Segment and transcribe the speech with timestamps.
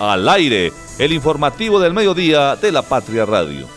[0.00, 3.68] al aire, el informativo del mediodía de la Patria Radio.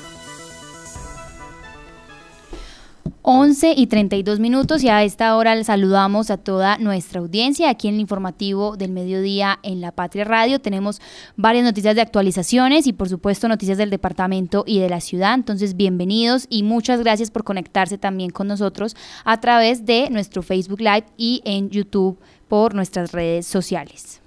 [3.25, 7.87] 11 y 32 minutos y a esta hora les saludamos a toda nuestra audiencia aquí
[7.87, 10.59] en el informativo del mediodía en la Patria Radio.
[10.59, 11.01] Tenemos
[11.37, 15.35] varias noticias de actualizaciones y por supuesto noticias del departamento y de la ciudad.
[15.35, 20.81] Entonces bienvenidos y muchas gracias por conectarse también con nosotros a través de nuestro Facebook
[20.81, 22.17] Live y en YouTube
[22.49, 24.21] por nuestras redes sociales.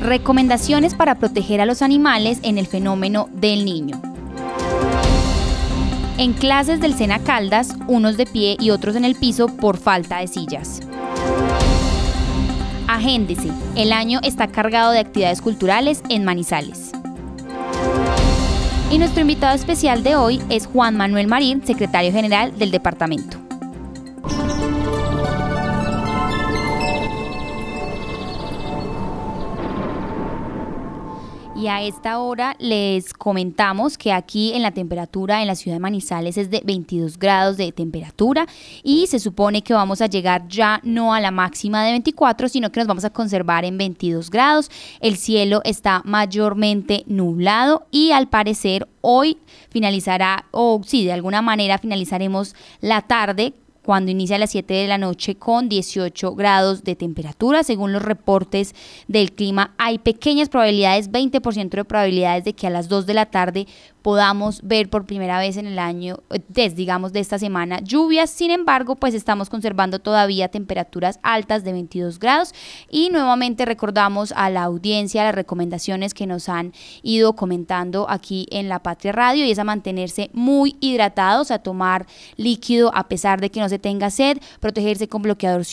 [0.00, 4.00] Recomendaciones para proteger a los animales en el fenómeno del niño.
[6.16, 10.18] En clases del Sena Caldas, unos de pie y otros en el piso por falta
[10.18, 10.80] de sillas.
[12.88, 16.92] Agéndese, el año está cargado de actividades culturales en Manizales.
[18.90, 23.38] Y nuestro invitado especial de hoy es Juan Manuel Marín, secretario general del departamento.
[31.60, 35.80] Y a esta hora les comentamos que aquí en la temperatura en la ciudad de
[35.80, 38.46] Manizales es de 22 grados de temperatura
[38.82, 42.72] y se supone que vamos a llegar ya no a la máxima de 24, sino
[42.72, 44.70] que nos vamos a conservar en 22 grados.
[45.00, 49.36] El cielo está mayormente nublado y al parecer hoy
[49.68, 54.88] finalizará, o sí, de alguna manera finalizaremos la tarde cuando inicia a las 7 de
[54.88, 57.62] la noche con 18 grados de temperatura.
[57.62, 58.74] Según los reportes
[59.08, 63.26] del clima, hay pequeñas probabilidades, 20% de probabilidades de que a las 2 de la
[63.26, 63.66] tarde
[64.02, 68.30] podamos ver por primera vez en el año, desde digamos de esta semana, lluvias.
[68.30, 72.54] Sin embargo, pues estamos conservando todavía temperaturas altas de 22 grados
[72.88, 76.72] y nuevamente recordamos a la audiencia las recomendaciones que nos han
[77.02, 82.06] ido comentando aquí en La Patria Radio y es a mantenerse muy hidratados, a tomar
[82.36, 85.64] líquido a pesar de que se tenga sed, protegerse con bloqueador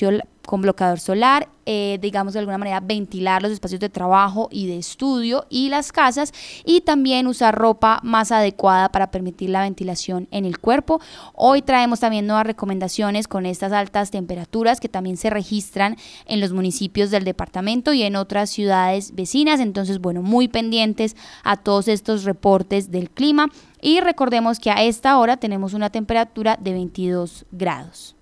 [0.48, 4.78] con bloqueador solar, eh, digamos de alguna manera ventilar los espacios de trabajo y de
[4.78, 10.46] estudio y las casas y también usar ropa más adecuada para permitir la ventilación en
[10.46, 11.02] el cuerpo.
[11.34, 15.98] Hoy traemos también nuevas recomendaciones con estas altas temperaturas que también se registran
[16.28, 19.60] en los municipios del departamento y en otras ciudades vecinas.
[19.60, 23.50] Entonces, bueno, muy pendientes a todos estos reportes del clima
[23.82, 28.16] y recordemos que a esta hora tenemos una temperatura de 22 grados.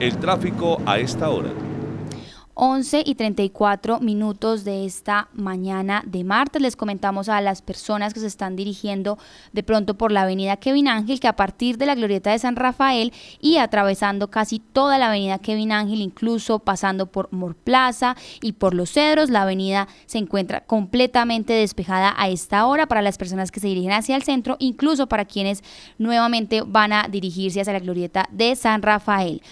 [0.00, 1.50] El tráfico a esta hora.
[2.54, 6.62] 11 y 34 minutos de esta mañana de martes.
[6.62, 9.18] Les comentamos a las personas que se están dirigiendo
[9.52, 12.54] de pronto por la avenida Kevin Ángel que a partir de la glorieta de San
[12.54, 18.52] Rafael y atravesando casi toda la avenida Kevin Ángel, incluso pasando por Mor Plaza y
[18.52, 23.50] por Los Cedros, la avenida se encuentra completamente despejada a esta hora para las personas
[23.50, 25.64] que se dirigen hacia el centro, incluso para quienes
[25.98, 29.42] nuevamente van a dirigirse hacia la glorieta de San Rafael.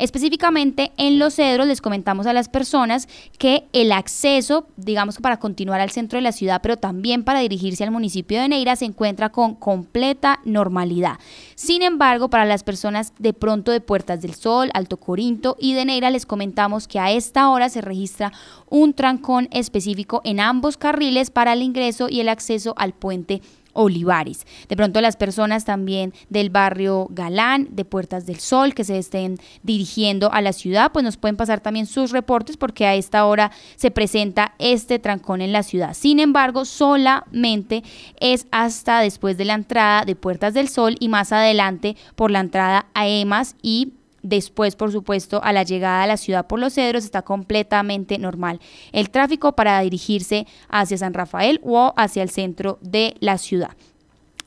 [0.00, 3.06] Específicamente en Los Cedros les comentamos a las personas
[3.36, 7.40] que el acceso, digamos que para continuar al centro de la ciudad, pero también para
[7.40, 11.18] dirigirse al municipio de Neira, se encuentra con completa normalidad.
[11.54, 15.84] Sin embargo, para las personas de pronto de Puertas del Sol, Alto Corinto y de
[15.84, 18.32] Neira, les comentamos que a esta hora se registra
[18.70, 24.46] un trancón específico en ambos carriles para el ingreso y el acceso al puente Olivares.
[24.68, 29.38] De pronto las personas también del barrio Galán, de Puertas del Sol, que se estén
[29.62, 33.50] dirigiendo a la ciudad, pues nos pueden pasar también sus reportes porque a esta hora
[33.76, 35.94] se presenta este trancón en la ciudad.
[35.94, 37.82] Sin embargo, solamente
[38.20, 42.40] es hasta después de la entrada de Puertas del Sol y más adelante por la
[42.40, 46.74] entrada a EMAS y Después, por supuesto, a la llegada a la ciudad por los
[46.74, 48.60] cedros está completamente normal
[48.92, 53.70] el tráfico para dirigirse hacia San Rafael o hacia el centro de la ciudad.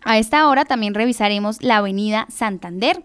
[0.04, 3.04] A esta hora también revisaremos la avenida Santander.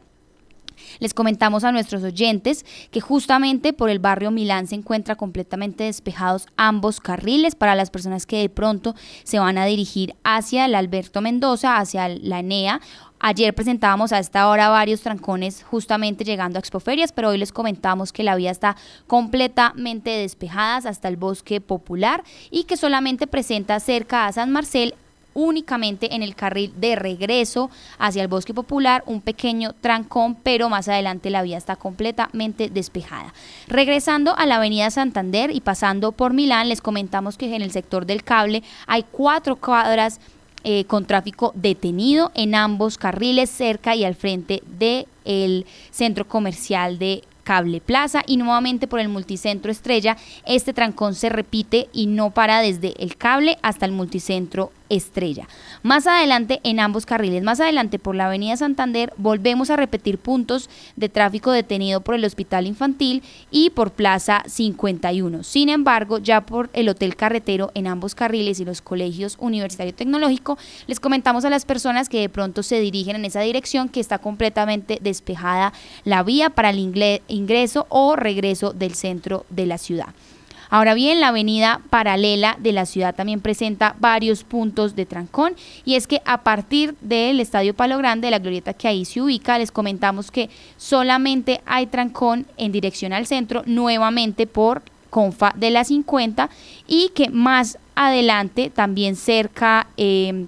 [0.99, 6.47] Les comentamos a nuestros oyentes que justamente por el barrio Milán se encuentra completamente despejados
[6.57, 8.95] ambos carriles para las personas que de pronto
[9.25, 12.81] se van a dirigir hacia el Alberto Mendoza, hacia la ENEA.
[13.21, 18.13] Ayer presentábamos a esta hora varios trancones justamente llegando a Expoferias, pero hoy les comentamos
[18.13, 18.77] que la vía está
[19.09, 24.95] completamente despejada hasta el bosque popular y que solamente presenta cerca a San Marcel
[25.39, 30.89] únicamente en el carril de regreso hacia el bosque popular, un pequeño trancón, pero más
[30.89, 33.33] adelante la vía está completamente despejada.
[33.69, 38.05] Regresando a la avenida Santander y pasando por Milán, les comentamos que en el sector
[38.05, 40.21] del cable hay cuatro cuadras
[40.65, 47.23] eh, con tráfico detenido en ambos carriles cerca y al frente del centro comercial de
[47.49, 50.19] Cable Plaza y nuevamente por el multicentro Estrella.
[50.45, 55.49] Este trancón se repite y no para desde el cable hasta el multicentro Estrella.
[55.83, 60.71] Más adelante en ambos carriles, más adelante por la avenida Santander, volvemos a repetir puntos
[60.97, 65.43] de tráfico detenido por el Hospital Infantil y por Plaza 51.
[65.43, 70.59] Sin embargo, ya por el Hotel Carretero en ambos carriles y los colegios Universitario Tecnológico,
[70.87, 74.19] les comentamos a las personas que de pronto se dirigen en esa dirección que está
[74.19, 75.73] completamente despejada
[76.05, 76.79] la vía para el
[77.29, 80.15] ingreso o regreso del centro de la ciudad.
[80.71, 85.55] Ahora bien, la avenida paralela de la ciudad también presenta varios puntos de trancón
[85.85, 89.59] y es que a partir del Estadio Palo Grande, la glorieta que ahí se ubica,
[89.59, 95.85] les comentamos que solamente hay trancón en dirección al centro, nuevamente por Confa de la
[95.85, 96.51] 50
[96.87, 99.87] y que más adelante, también cerca...
[99.97, 100.47] Eh,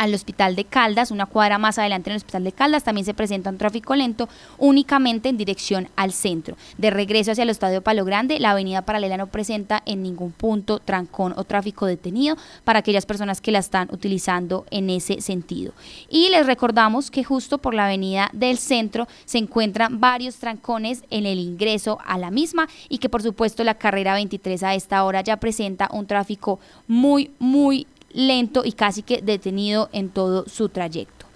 [0.00, 3.12] al Hospital de Caldas, una cuadra más adelante en el Hospital de Caldas, también se
[3.12, 6.56] presenta un tráfico lento únicamente en dirección al centro.
[6.78, 10.78] De regreso hacia el Estadio Palo Grande, la avenida paralela no presenta en ningún punto
[10.78, 15.74] trancón o tráfico detenido para aquellas personas que la están utilizando en ese sentido.
[16.08, 21.26] Y les recordamos que justo por la avenida del centro se encuentran varios trancones en
[21.26, 25.20] el ingreso a la misma y que por supuesto la carrera 23 a esta hora
[25.20, 26.58] ya presenta un tráfico
[26.88, 31.26] muy, muy lento y casi que detenido en todo su trayecto.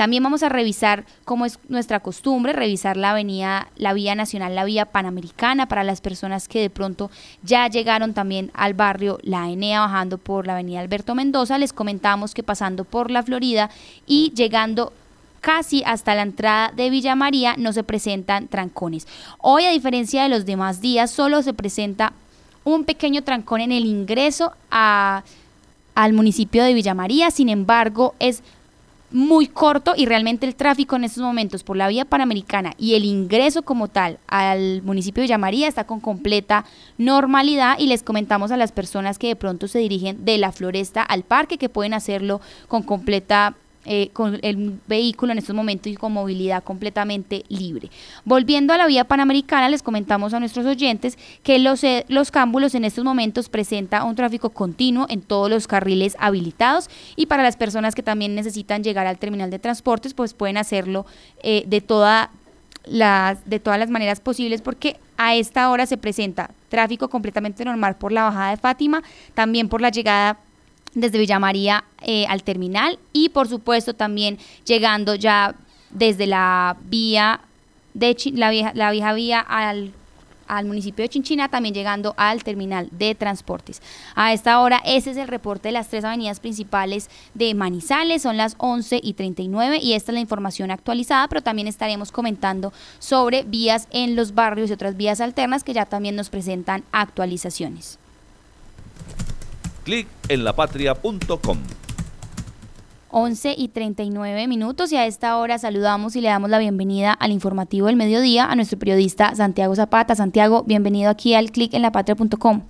[0.00, 4.64] También vamos a revisar, como es nuestra costumbre, revisar la avenida, la vía nacional, la
[4.64, 7.10] vía panamericana para las personas que de pronto
[7.42, 11.58] ya llegaron también al barrio La Enea bajando por la avenida Alberto Mendoza.
[11.58, 13.68] Les comentamos que pasando por la Florida
[14.06, 14.94] y llegando
[15.42, 19.06] casi hasta la entrada de Villa María no se presentan trancones.
[19.38, 22.14] Hoy, a diferencia de los demás días, solo se presenta
[22.64, 25.24] un pequeño trancón en el ingreso a
[25.94, 28.42] al municipio de Villa María, sin embargo es
[29.12, 33.04] muy corto y realmente el tráfico en estos momentos por la vía panamericana y el
[33.04, 36.64] ingreso como tal al municipio de Villa María está con completa
[36.96, 41.02] normalidad y les comentamos a las personas que de pronto se dirigen de la floresta
[41.02, 43.56] al parque que pueden hacerlo con completa
[43.86, 47.90] eh, con el vehículo en estos momentos y con movilidad completamente libre.
[48.26, 52.74] Volviendo a la vía panamericana, les comentamos a nuestros oyentes que los, eh, los cámbulos
[52.74, 57.56] en estos momentos presenta un tráfico continuo en todos los carriles habilitados y para las
[57.56, 61.06] personas que también necesitan llegar al terminal de transportes, pues pueden hacerlo
[61.42, 62.30] eh, de, toda
[62.84, 67.96] las, de todas las maneras posibles porque a esta hora se presenta tráfico completamente normal
[67.96, 70.38] por la bajada de Fátima, también por la llegada
[70.94, 75.54] desde Villa María eh, al terminal y por supuesto también llegando ya
[75.90, 77.40] desde la vía
[77.94, 79.92] de la vieja, la vieja vía al,
[80.46, 83.82] al municipio de Chinchina, también llegando al terminal de transportes.
[84.14, 88.36] A esta hora, ese es el reporte de las tres avenidas principales de Manizales, son
[88.36, 93.44] las 11 y 39 y esta es la información actualizada, pero también estaremos comentando sobre
[93.44, 97.99] vías en los barrios y otras vías alternas que ya también nos presentan actualizaciones
[99.84, 101.58] clic en lapatria.com.
[103.12, 107.32] 11 y 39 minutos y a esta hora saludamos y le damos la bienvenida al
[107.32, 110.14] informativo del mediodía a nuestro periodista Santiago Zapata.
[110.14, 112.62] Santiago, bienvenido aquí al clic en lapatria.com.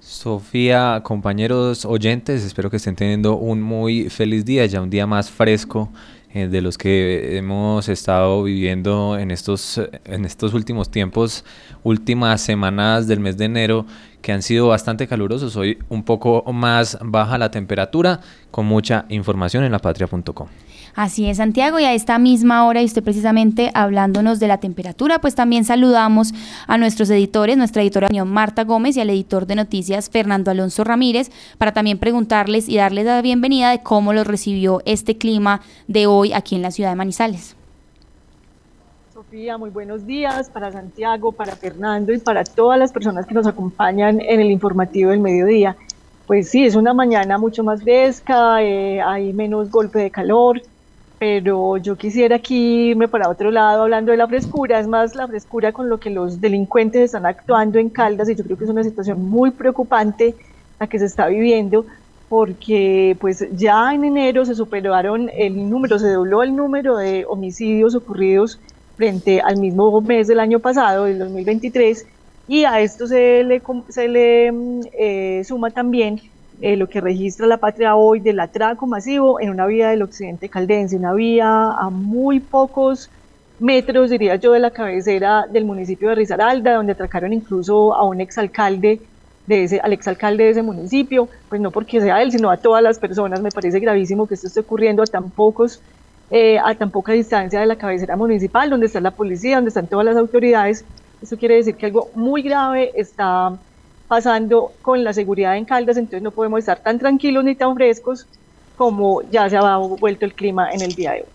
[0.00, 5.30] Sofía, compañeros oyentes, espero que estén teniendo un muy feliz día, ya un día más
[5.30, 5.90] fresco
[6.32, 11.44] eh, de los que hemos estado viviendo en estos, en estos últimos tiempos,
[11.82, 13.86] últimas semanas del mes de enero
[14.22, 15.56] que han sido bastante calurosos.
[15.56, 18.20] Hoy un poco más baja la temperatura,
[18.50, 20.48] con mucha información en lapatria.com.
[20.94, 25.20] Así es, Santiago, y a esta misma hora, y usted precisamente hablándonos de la temperatura,
[25.20, 26.34] pues también saludamos
[26.66, 31.30] a nuestros editores, nuestra editora Marta Gómez y al editor de noticias Fernando Alonso Ramírez,
[31.56, 36.32] para también preguntarles y darles la bienvenida de cómo los recibió este clima de hoy
[36.32, 37.57] aquí en la ciudad de Manizales.
[39.30, 44.22] Muy buenos días para Santiago, para Fernando y para todas las personas que nos acompañan
[44.22, 45.76] en el informativo del mediodía.
[46.26, 50.62] Pues sí, es una mañana mucho más fresca, eh, hay menos golpe de calor,
[51.18, 55.28] pero yo quisiera aquí irme para otro lado hablando de la frescura, es más la
[55.28, 58.70] frescura con lo que los delincuentes están actuando en Caldas y yo creo que es
[58.70, 60.36] una situación muy preocupante
[60.80, 61.84] la que se está viviendo
[62.30, 67.94] porque pues ya en enero se superaron el número, se dobló el número de homicidios
[67.94, 68.58] ocurridos
[68.98, 72.04] frente al mismo mes del año pasado, del 2023,
[72.48, 76.20] y a esto se le, se le mm, eh, suma también
[76.60, 80.48] eh, lo que registra la patria hoy del atraco masivo en una vía del occidente
[80.48, 83.08] caldense, una vía a muy pocos
[83.60, 88.20] metros, diría yo, de la cabecera del municipio de Risaralda, donde atracaron incluso a un
[88.20, 89.00] exalcalde
[89.46, 92.82] de ese, al exalcalde de ese municipio, pues no porque sea él, sino a todas
[92.82, 93.40] las personas.
[93.40, 95.80] Me parece gravísimo que esto esté ocurriendo a tan pocos
[96.30, 99.86] eh, a tan poca distancia de la cabecera municipal, donde está la policía, donde están
[99.86, 100.84] todas las autoridades.
[101.22, 103.56] Eso quiere decir que algo muy grave está
[104.08, 108.26] pasando con la seguridad en Caldas, entonces no podemos estar tan tranquilos ni tan frescos
[108.76, 111.28] como ya se ha vuelto el clima en el día de hoy.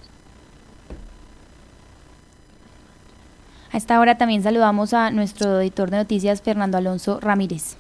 [3.71, 7.75] A esta hora también saludamos a nuestro editor de noticias, Fernando Alonso Ramírez.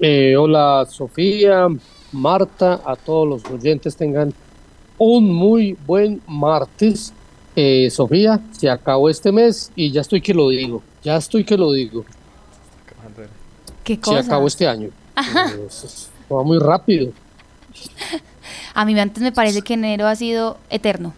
[0.00, 1.68] Eh, hola Sofía,
[2.10, 4.34] Marta, a todos los oyentes tengan
[5.02, 7.12] un muy buen martes.
[7.56, 11.58] Eh, Sofía, se acabó este mes y ya estoy que lo digo, ya estoy que
[11.58, 12.04] lo digo.
[13.84, 14.22] ¿Qué cosa?
[14.22, 14.88] Se acabó este año.
[15.16, 15.68] Eh,
[16.32, 17.12] va muy rápido.
[18.74, 21.12] A mí antes me parece que enero ha sido eterno,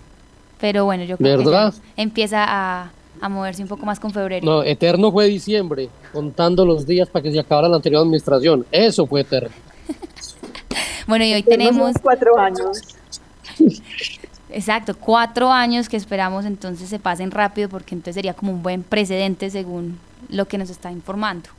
[0.61, 1.73] pero bueno, yo creo ¿verdad?
[1.73, 4.45] que empieza a, a moverse un poco más con febrero.
[4.45, 8.67] No, eterno fue diciembre, contando los días para que se acabara la anterior administración.
[8.73, 9.51] Eso fue eterno.
[11.07, 12.94] Bueno, y hoy Tenemos tenemos, cuatro años.
[14.51, 18.83] Exacto, cuatro años que esperamos entonces se pasen rápido porque entonces sería como un buen
[18.83, 21.51] precedente según lo que nos está informando.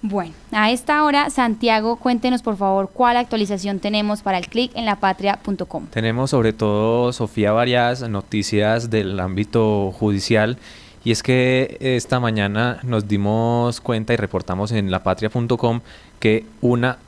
[0.00, 4.84] Bueno, a esta hora, Santiago, cuéntenos por favor cuál actualización tenemos para el clic en
[4.84, 5.86] lapatria.com.
[5.86, 10.56] Tenemos sobre todo, Sofía, varias noticias del ámbito judicial.
[11.04, 15.80] Y es que esta mañana nos dimos cuenta y reportamos en lapatria.com
[16.20, 16.98] que una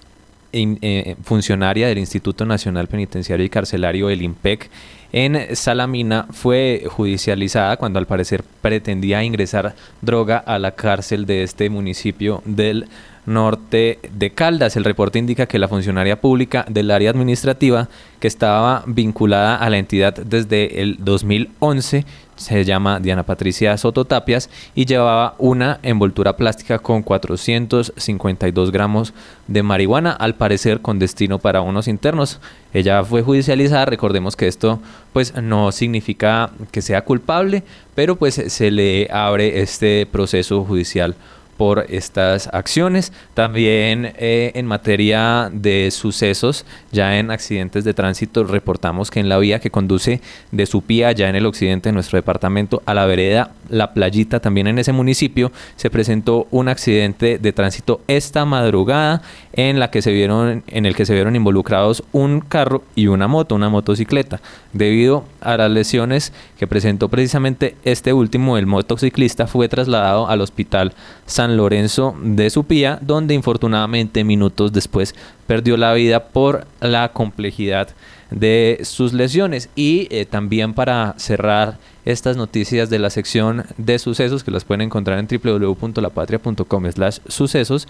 [0.52, 4.70] in- eh, funcionaria del Instituto Nacional Penitenciario y Carcelario, el IMPEC,
[5.12, 11.68] en Salamina fue judicializada cuando al parecer pretendía ingresar droga a la cárcel de este
[11.68, 12.86] municipio del
[13.26, 14.76] norte de Caldas.
[14.76, 17.88] El reporte indica que la funcionaria pública del área administrativa
[18.20, 22.04] que estaba vinculada a la entidad desde el 2011
[22.40, 29.12] se llama Diana Patricia Soto Tapias y llevaba una envoltura plástica con 452 gramos
[29.46, 32.40] de marihuana, al parecer con destino para unos internos.
[32.72, 34.80] Ella fue judicializada, recordemos que esto
[35.12, 37.62] pues no significa que sea culpable,
[37.94, 41.16] pero pues se le abre este proceso judicial
[41.60, 43.12] por estas acciones.
[43.34, 49.36] También eh, en materia de sucesos, ya en accidentes de tránsito, reportamos que en la
[49.36, 53.50] vía que conduce de Supía, ya en el occidente de nuestro departamento, a la vereda
[53.70, 59.22] La Playita, también en ese municipio, se presentó un accidente de tránsito esta madrugada
[59.52, 63.28] en la que se vieron, en el que se vieron involucrados un carro y una
[63.28, 64.40] moto, una motocicleta.
[64.72, 70.92] Debido a las lesiones que presentó precisamente este último, el motociclista fue trasladado al hospital
[71.26, 75.14] San Lorenzo de Supía, donde infortunadamente minutos después
[75.46, 77.88] perdió la vida por la complejidad
[78.30, 79.68] de sus lesiones.
[79.74, 84.82] Y eh, también para cerrar estas noticias de la sección de sucesos que las pueden
[84.82, 87.88] encontrar en www.lapatria.com slash sucesos,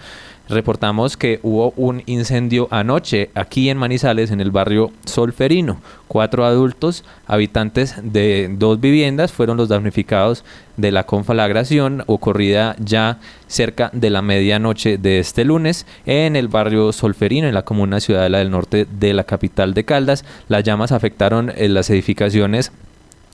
[0.51, 5.81] reportamos que hubo un incendio anoche aquí en Manizales, en el barrio Solferino.
[6.07, 10.43] Cuatro adultos, habitantes de dos viviendas, fueron los damnificados
[10.77, 16.91] de la conflagración ocurrida ya cerca de la medianoche de este lunes en el barrio
[16.91, 20.25] Solferino, en la comuna Ciudadela del Norte de la capital de Caldas.
[20.47, 22.71] Las llamas afectaron eh, las edificaciones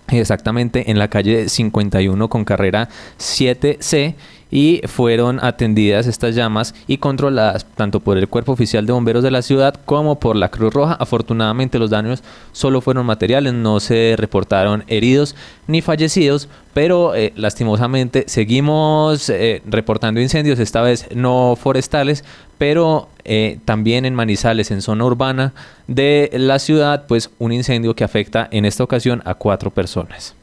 [0.10, 4.16] exactamente en la calle 51 con carrera 7C
[4.52, 9.32] y fueron atendidas estas llamas y controladas tanto por el Cuerpo Oficial de Bomberos de
[9.32, 10.94] la ciudad como por la Cruz Roja.
[11.00, 15.36] Afortunadamente los daños solo fueron materiales, no se reportaron heridos
[15.68, 22.24] ni fallecidos, pero eh, lastimosamente seguimos eh, reportando incendios, esta vez no forestales,
[22.58, 25.54] pero eh, también en Manizales, en zona urbana
[25.88, 30.36] de la ciudad, pues un incendio que afecta en esta ocasión a cuatro personas.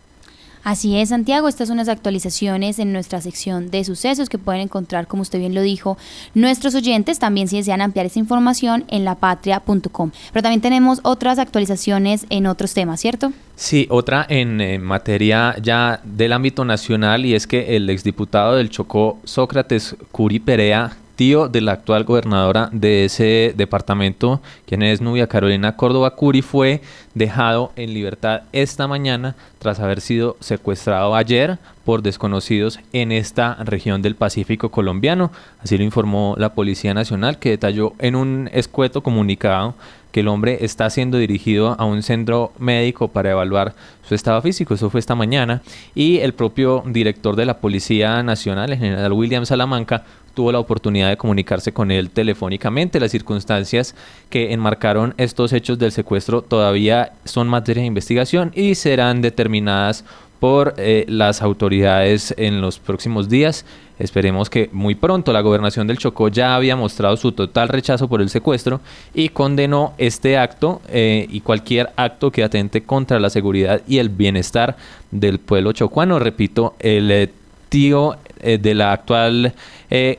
[0.65, 5.07] Así es, Santiago, estas son las actualizaciones en nuestra sección de sucesos que pueden encontrar,
[5.07, 5.99] como usted bien lo dijo,
[6.33, 10.11] nuestros oyentes, también si desean ampliar esta información en lapatria.com.
[10.33, 13.35] Pero también tenemos otras actualizaciones en otros temas, ¿cierto?
[13.57, 18.71] Sí, otra en eh, materia ya del ámbito nacional y es que el exdiputado del
[18.71, 25.27] Chocó, Sócrates Curi Perea, tío de la actual gobernadora de ese departamento, quien es Nubia
[25.27, 26.83] Carolina Córdoba Curi, fue
[27.15, 34.03] dejado en libertad esta mañana tras haber sido secuestrado ayer por desconocidos en esta región
[34.03, 35.31] del Pacífico colombiano.
[35.61, 39.75] Así lo informó la Policía Nacional, que detalló en un escueto comunicado
[40.15, 43.75] que el hombre está siendo dirigido a un centro médico para evaluar
[44.07, 44.73] su estado físico.
[44.73, 45.61] Eso fue esta mañana.
[45.93, 51.09] Y el propio director de la Policía Nacional, el general William Salamanca, tuvo la oportunidad
[51.09, 53.01] de comunicarse con él telefónicamente.
[53.01, 53.97] Las circunstancias
[54.31, 60.05] que enmarcaron estos hechos del secuestro todavía son materia de investigación y serán determinadas
[60.45, 63.65] por eh, las autoridades en los próximos días.
[63.99, 68.21] Esperemos que muy pronto la gobernación del Chocó ya había mostrado su total rechazo por
[68.21, 68.83] el secuestro
[69.15, 74.11] y condenó este acto eh, y cualquier acto que atente contra la seguridad y el
[74.11, 74.77] bienestar
[75.11, 76.19] del pueblo chocuano.
[76.19, 77.31] Repito, el eh,
[77.71, 79.55] tío de la actual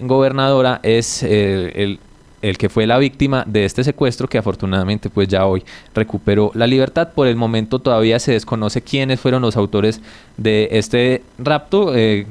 [0.01, 1.99] gobernadora es el
[2.49, 6.67] el que fue la víctima de este secuestro que afortunadamente pues ya hoy recuperó la
[6.67, 7.09] libertad.
[7.13, 10.01] Por el momento todavía se desconoce quiénes fueron los autores
[10.37, 11.95] de este rapto.
[11.95, 12.27] Eh,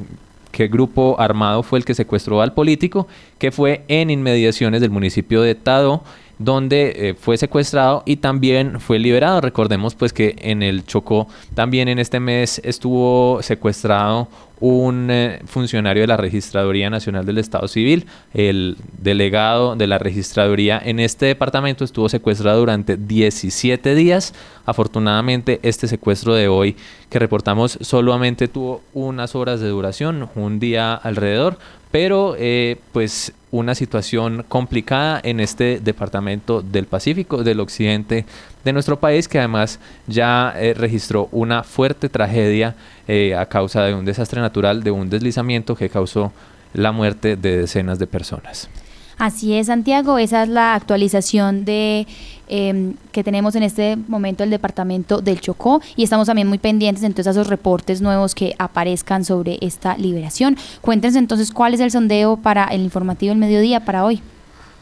[0.52, 5.42] qué grupo armado fue el que secuestró al político, que fue en inmediaciones del municipio
[5.42, 6.02] de Tado
[6.38, 9.40] donde eh, fue secuestrado y también fue liberado.
[9.40, 14.28] Recordemos pues que en el Chocó también en este mes estuvo secuestrado
[14.60, 20.80] un eh, funcionario de la Registraduría Nacional del Estado Civil, el delegado de la Registraduría
[20.82, 24.34] en este departamento estuvo secuestrado durante 17 días.
[24.66, 26.76] Afortunadamente este secuestro de hoy
[27.10, 31.58] que reportamos solamente tuvo unas horas de duración, un día alrededor,
[31.94, 38.24] pero eh, pues una situación complicada en este departamento del Pacífico, del occidente
[38.64, 42.74] de nuestro país, que además ya eh, registró una fuerte tragedia
[43.06, 46.32] eh, a causa de un desastre natural, de un deslizamiento que causó
[46.72, 48.68] la muerte de decenas de personas.
[49.18, 52.06] Así es, Santiago, esa es la actualización de
[52.48, 57.04] em, que tenemos en este momento el departamento del Chocó y estamos también muy pendientes
[57.04, 60.56] entonces a esos reportes nuevos que aparezcan sobre esta liberación.
[60.80, 64.20] Cuéntenos entonces cuál es el sondeo para el informativo del mediodía para hoy.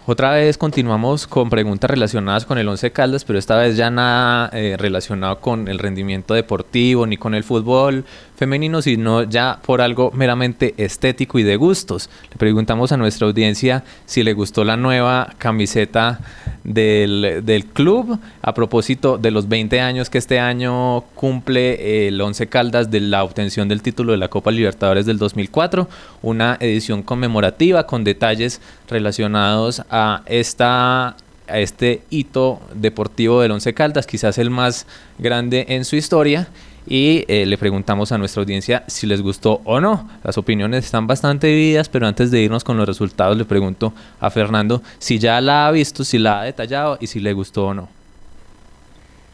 [0.05, 4.51] Otra vez continuamos con preguntas relacionadas con el Once Caldas, pero esta vez ya nada
[4.53, 8.05] eh, relacionado con el rendimiento deportivo ni con el fútbol
[8.35, 12.11] femenino, sino ya por algo meramente estético y de gustos.
[12.33, 16.19] Le preguntamos a nuestra audiencia si le gustó la nueva camiseta
[16.65, 22.49] del, del club a propósito de los 20 años que este año cumple el Once
[22.49, 25.89] Caldas de la obtención del título de la Copa Libertadores del 2004,
[26.23, 31.17] una edición conmemorativa con detalles relacionados a esta
[31.49, 34.87] a este hito deportivo del Once Caldas, quizás el más
[35.19, 36.49] grande en su historia
[36.87, 40.09] y eh, le preguntamos a nuestra audiencia si les gustó o no.
[40.25, 44.31] Las opiniones están bastante divididas, pero antes de irnos con los resultados le pregunto a
[44.31, 47.75] Fernando si ya la ha visto, si la ha detallado y si le gustó o
[47.75, 47.89] no.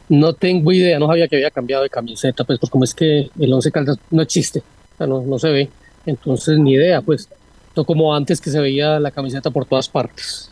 [0.09, 3.31] No tengo idea, no sabía que había cambiado de camiseta, pues, pues como es que
[3.39, 4.63] el Once Caldas no existe,
[4.99, 5.71] no, no se ve,
[6.07, 7.29] entonces ni idea, pues,
[7.77, 10.48] no como antes que se veía la camiseta por todas partes.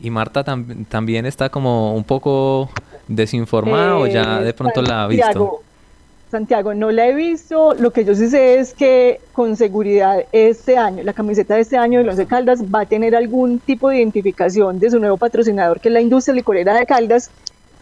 [0.00, 2.68] Y Marta también está como un poco
[3.08, 5.60] desinformada o ya de pronto la ha visto.
[6.30, 7.74] Santiago, no la he visto.
[7.74, 11.76] Lo que yo sí sé es que con seguridad este año, la camiseta de este
[11.76, 15.78] año de Los Caldas va a tener algún tipo de identificación de su nuevo patrocinador,
[15.78, 17.30] que es la industria licorera de Caldas.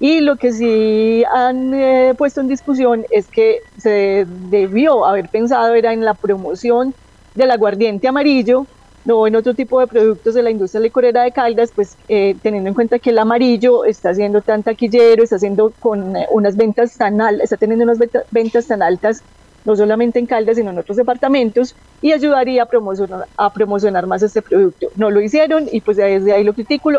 [0.01, 5.75] Y lo que sí han eh, puesto en discusión es que se debió haber pensado
[5.75, 6.93] era en la promoción
[7.35, 8.67] del aguardiente amarillo,
[9.05, 12.69] no en otro tipo de productos de la industria licorera de Caldas, pues eh, teniendo
[12.69, 16.97] en cuenta que el amarillo está siendo tan taquillero, está haciendo con eh, unas ventas
[16.97, 17.99] tan altas, está teniendo unas
[18.31, 19.23] ventas tan altas,
[19.65, 24.23] no solamente en Caldas, sino en otros departamentos, y ayudaría a promocionar, a promocionar más
[24.23, 24.89] este producto.
[24.97, 26.91] No lo hicieron y pues desde ahí lo critico,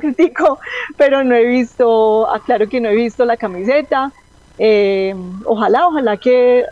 [0.00, 0.58] critico,
[0.96, 4.12] pero no he visto, aclaro que no he visto la camiseta.
[4.58, 6.64] Eh, ojalá, ojalá que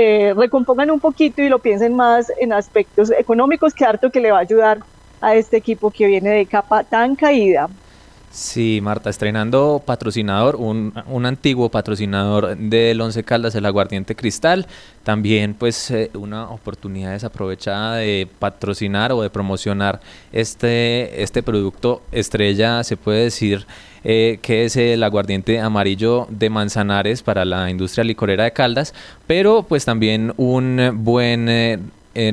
[0.00, 4.30] eh, recompongan un poquito y lo piensen más en aspectos económicos, que harto que le
[4.30, 4.78] va a ayudar
[5.20, 7.68] a este equipo que viene de capa tan caída.
[8.30, 14.66] Sí, Marta, estrenando patrocinador, un, un, antiguo patrocinador del Once Caldas, el Aguardiente Cristal.
[15.02, 22.84] También, pues, eh, una oportunidad desaprovechada de patrocinar o de promocionar este, este producto estrella,
[22.84, 23.66] se puede decir,
[24.04, 28.94] eh, que es el aguardiente amarillo de Manzanares para la industria licorera de Caldas,
[29.26, 31.48] pero pues también un buen...
[31.48, 31.78] Eh,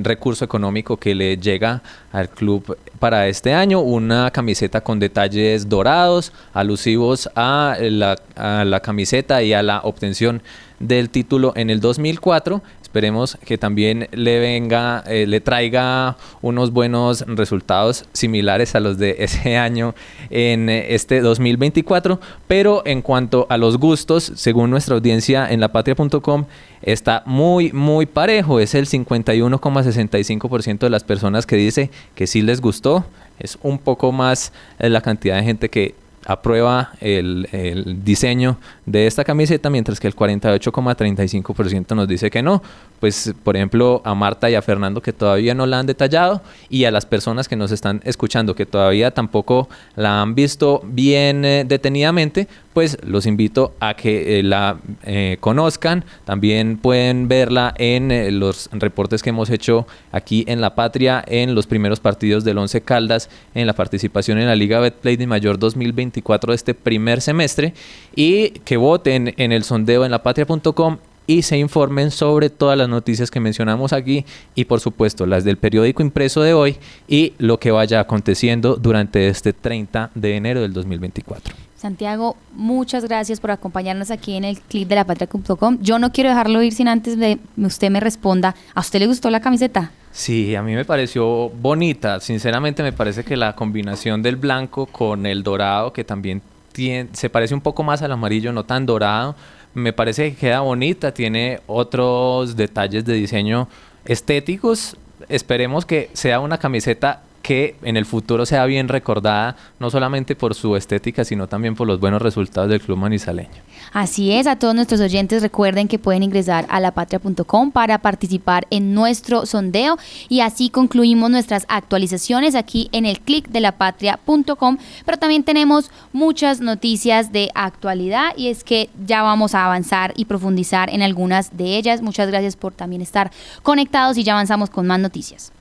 [0.04, 3.80] recurso económico que le llega al club para este año.
[3.82, 10.41] Una camiseta con detalles dorados, alusivos a la, a la camiseta y a la obtención
[10.80, 12.62] del título en el 2004.
[12.95, 19.17] Esperemos que también le venga, eh, le traiga unos buenos resultados similares a los de
[19.19, 19.93] ese año
[20.29, 22.21] en este 2024.
[22.47, 26.45] Pero en cuanto a los gustos, según nuestra audiencia en lapatria.com,
[26.84, 28.62] está muy, muy parejo.
[28.62, 33.03] Es el 51,65% de las personas que dice que sí les gustó.
[33.39, 35.95] Es un poco más eh, la cantidad de gente que
[36.26, 42.62] aprueba el, el, diseño de esta camiseta, mientras que el 48,35% nos dice que no.
[43.06, 46.86] Pues, por ejemplo, a Marta y a Fernando que todavía no la han detallado y
[46.86, 51.65] a las personas que nos están escuchando que todavía tampoco la han visto bien eh,
[51.68, 56.04] detenidamente, pues los invito a que eh, la eh, conozcan.
[56.24, 61.68] También pueden verla en los reportes que hemos hecho aquí en La Patria, en los
[61.68, 66.54] primeros partidos del Once Caldas, en la participación en la Liga Betplay de Mayor 2024
[66.54, 67.76] de este primer semestre
[68.15, 73.32] y que voten en el sondeo en lapatria.com y se informen sobre todas las noticias
[73.32, 77.72] que mencionamos aquí y por supuesto las del periódico impreso de hoy y lo que
[77.72, 81.54] vaya aconteciendo durante este 30 de enero del 2024.
[81.76, 85.78] Santiago, muchas gracias por acompañarnos aquí en el clip de la patria.com.
[85.82, 88.56] Yo no quiero dejarlo ir sin antes de usted me responda.
[88.74, 89.92] ¿A usted le gustó la camiseta?
[90.12, 92.20] Sí, a mí me pareció bonita.
[92.22, 97.30] Sinceramente me parece que la combinación del blanco con el dorado, que también tiene, se
[97.30, 99.36] parece un poco más al amarillo, no tan dorado,
[99.76, 101.14] me parece que queda bonita.
[101.14, 103.68] Tiene otros detalles de diseño
[104.06, 104.98] estéticos.
[105.30, 110.55] Esperemos que sea una camiseta que en el futuro sea bien recordada, no solamente por
[110.55, 113.51] su estética, sino también por los buenos resultados del Club Manizaleño.
[113.93, 118.95] Así es, a todos nuestros oyentes recuerden que pueden ingresar a lapatria.com para participar en
[118.95, 125.43] nuestro sondeo y así concluimos nuestras actualizaciones aquí en el clic de lapatria.com, pero también
[125.43, 131.03] tenemos muchas noticias de actualidad y es que ya vamos a avanzar y profundizar en
[131.03, 132.01] algunas de ellas.
[132.01, 133.29] Muchas gracias por también estar
[133.62, 135.51] conectados y ya avanzamos con más noticias.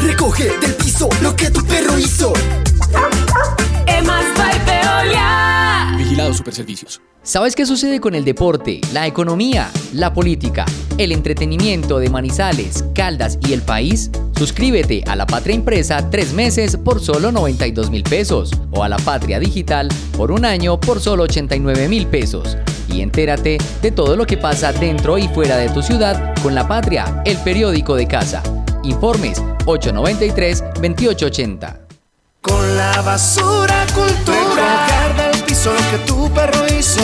[0.00, 2.32] Recoge del piso lo que tu perro hizo.
[3.86, 5.94] Emas by Veolia.
[5.96, 7.00] Vigilado Superservicios.
[7.22, 10.64] ¿Sabes qué sucede con el deporte, la economía, la política,
[10.96, 14.10] el entretenimiento de Manizales, Caldas y el país?
[14.38, 18.98] Suscríbete a La Patria Impresa tres meses por solo 92 mil pesos o a La
[18.98, 22.56] Patria Digital por un año por solo 89 mil pesos.
[22.88, 26.68] Y entérate de todo lo que pasa dentro y fuera de tu ciudad con La
[26.68, 28.42] Patria, el periódico de casa.
[28.86, 31.80] Informes 893-2880.
[32.40, 34.86] Con la basura cultura.
[34.86, 37.00] Recoger del piso lo que tu perro hizo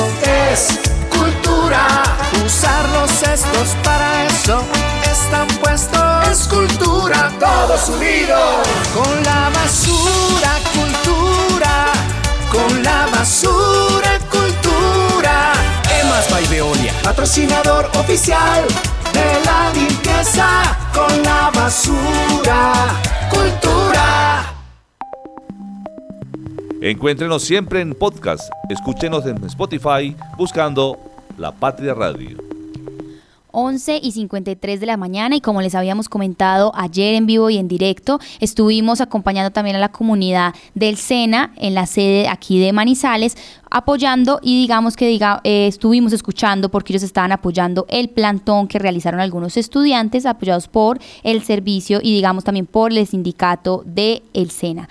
[0.51, 0.79] es
[1.11, 2.05] cultura.
[2.47, 4.63] Usar los cestos para eso
[5.11, 6.29] están puestos.
[6.29, 8.65] Es cultura, todos unidos.
[8.95, 11.87] Con la basura cultura.
[12.51, 15.53] Con la basura cultura.
[16.01, 16.95] Emas by Veolia.
[17.03, 18.65] Patrocinador oficial
[19.13, 22.73] de la limpieza con la basura.
[23.31, 24.55] Cultura.
[26.81, 28.51] Encuéntrenos siempre en podcast.
[28.69, 30.99] Escúchenos en Spotify buscando
[31.39, 32.52] La Patria Radio.
[33.53, 37.59] 11 y 53 de la mañana y como les habíamos comentado ayer en vivo y
[37.59, 42.73] en directo, estuvimos acompañando también a la comunidad del SENA en la sede aquí de
[42.73, 43.37] Manizales,
[43.71, 48.79] apoyando y digamos que diga, eh, estuvimos escuchando porque ellos estaban apoyando el plantón que
[48.79, 54.51] realizaron algunos estudiantes apoyados por el servicio y digamos también por el sindicato de el
[54.51, 54.89] SENA.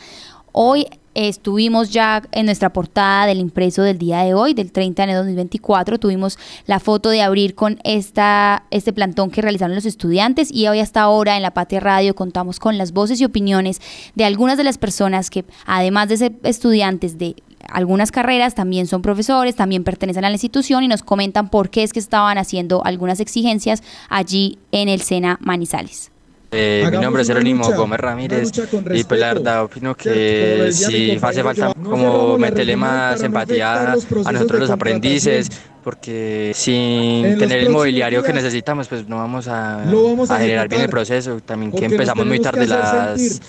[0.52, 5.04] Hoy Estuvimos ya en nuestra portada del impreso del día de hoy, del 30 de
[5.04, 6.00] enero de 2024.
[6.00, 10.80] Tuvimos la foto de abrir con esta, este plantón que realizaron los estudiantes y hoy
[10.80, 13.82] hasta ahora en la Patria Radio contamos con las voces y opiniones
[14.16, 17.36] de algunas de las personas que, además de ser estudiantes de
[17.70, 21.84] algunas carreras, también son profesores, también pertenecen a la institución y nos comentan por qué
[21.84, 26.12] es que estaban haciendo algunas exigencias allí en el SENA Manizales.
[26.54, 28.52] Eh, mi nombre es Jerónimo Gómez Ramírez
[28.94, 34.60] y pues la verdad opino que si hace falta como meterle más empatía a nosotros
[34.60, 35.50] los aprendices
[35.82, 40.90] porque sin tener el mobiliario que necesitamos pues no vamos a, a generar bien el
[40.90, 43.40] proceso, también que empezamos muy tarde las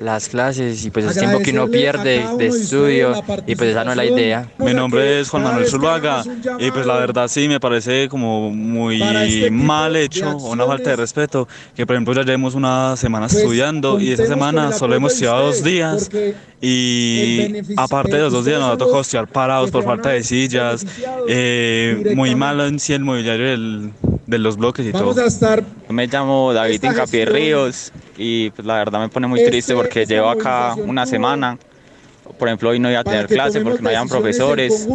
[0.00, 3.12] las clases y pues es tiempo que uno pierde de estudio
[3.46, 4.50] y pues esa no es la idea.
[4.58, 6.22] Mi nombre es Juan Manuel Zuluaga
[6.58, 9.02] y pues la verdad sí me parece como muy
[9.50, 14.12] mal hecho, una falta de respeto, que por ejemplo ya llevamos una semana estudiando y
[14.12, 16.10] esa semana solo hemos estudiado dos días
[16.60, 20.86] y aparte de los dos días nos ha tocado estudiar parados por falta de sillas,
[21.28, 23.92] eh, muy malo en sí el mobiliario del,
[24.28, 25.14] de los bloques y todo.
[25.88, 30.28] Me llamo David Incapié Ríos y pues la verdad me pone muy triste porque llevo
[30.28, 31.58] acá una semana
[32.38, 34.88] por ejemplo, hoy no iba a tener clase porque no habían profesores.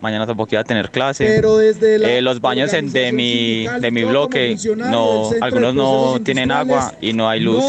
[0.00, 1.36] Mañana tampoco iba a tener clase.
[1.36, 7.28] Eh, los baños de mi, de mi bloque, no, algunos no tienen agua y no
[7.28, 7.64] hay luz.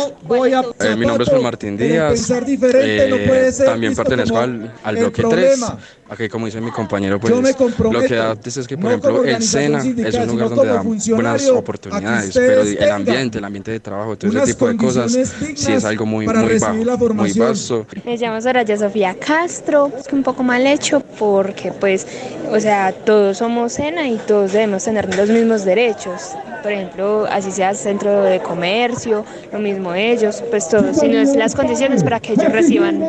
[0.80, 2.32] Eh, mi nombre es Juan Martín Díaz.
[2.32, 5.66] Eh, también pertenezco al, al bloque 3.
[6.10, 9.80] Aquí, como dice mi compañero, pues lo que da es que, por ejemplo, el SENA
[9.80, 14.32] es un lugar donde da buenas oportunidades, pero el ambiente, el ambiente de trabajo, todo
[14.32, 17.86] ese tipo de cosas, sí es algo muy, muy bajo, muy vasto.
[18.06, 22.08] Me llamo Soraya Sofía Castro, es un poco mal hecho porque, pues,
[22.50, 26.36] o sea, todos somos SENA y todos debemos tener los mismos derechos.
[26.63, 31.56] Por ejemplo, así sea centro de comercio, lo mismo ellos, pues todos, sino es las
[31.56, 33.02] condiciones para que ellos reciban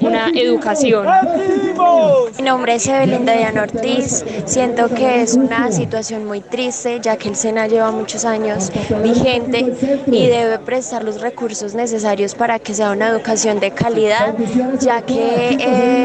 [0.00, 1.06] una educación.
[2.44, 4.22] Mi nombre es Evelyn Dayan Ortiz.
[4.44, 8.70] Siento que es una situación muy triste, ya que el SENA lleva muchos años
[9.02, 9.72] vigente
[10.06, 14.34] y debe prestar los recursos necesarios para que sea una educación de calidad,
[14.78, 15.56] ya que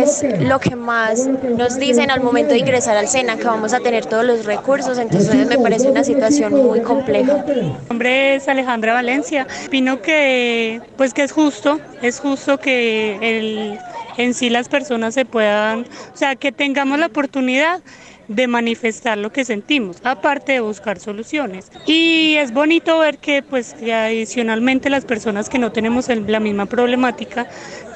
[0.02, 3.82] es lo que más nos dicen al momento de ingresar al SENA, que vamos a
[3.82, 7.44] tener todos los recursos, entonces me parece una situación muy compleja.
[7.48, 9.46] Mi nombre es Alejandra Valencia.
[9.68, 13.78] Opino que, pues que es justo, es justo que el
[14.20, 17.82] en sí las personas se puedan, o sea, que tengamos la oportunidad
[18.28, 21.72] de manifestar lo que sentimos, aparte de buscar soluciones.
[21.88, 27.48] Y es bonito ver que pues adicionalmente las personas que no tenemos la misma problemática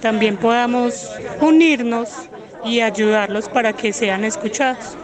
[0.02, 2.10] también podamos unirnos
[2.66, 4.98] y ayudarlos para que sean escuchados.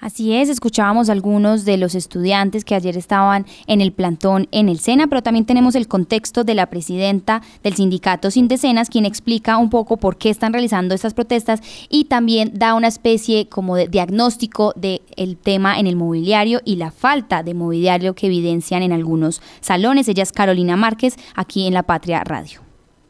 [0.00, 4.78] Así es, escuchábamos algunos de los estudiantes que ayer estaban en el plantón en el
[4.78, 9.56] SENA, pero también tenemos el contexto de la presidenta del sindicato Sin Decenas, quien explica
[9.56, 13.88] un poco por qué están realizando estas protestas y también da una especie como de
[13.88, 18.92] diagnóstico del el tema en el mobiliario y la falta de mobiliario que evidencian en
[18.92, 20.08] algunos salones.
[20.08, 22.67] Ella es Carolina Márquez, aquí en La Patria Radio.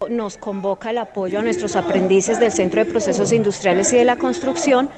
[0.09, 4.17] Nos convoca el apoyo a nuestros aprendices del Centro de Procesos Industriales y de la
[4.17, 4.89] Construcción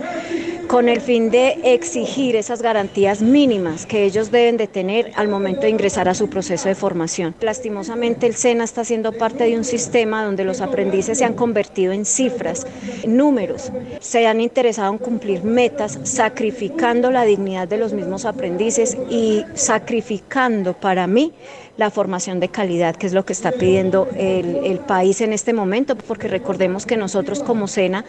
[0.71, 5.63] con el fin de exigir esas garantías mínimas que ellos deben de tener al momento
[5.63, 7.35] de ingresar a su proceso de formación.
[7.41, 11.93] Lastimosamente el SENA está siendo parte de un sistema donde los aprendices se han convertido
[11.93, 12.69] en cifras,
[13.05, 19.45] números, se han interesado en cumplir metas, sacrificando la dignidad de los mismos aprendices y
[19.55, 21.33] sacrificando para mí
[21.77, 25.97] la formación de calidad, que es lo que está pidiendo el, país en este momento,
[25.97, 28.05] porque recordemos que nosotros como SENA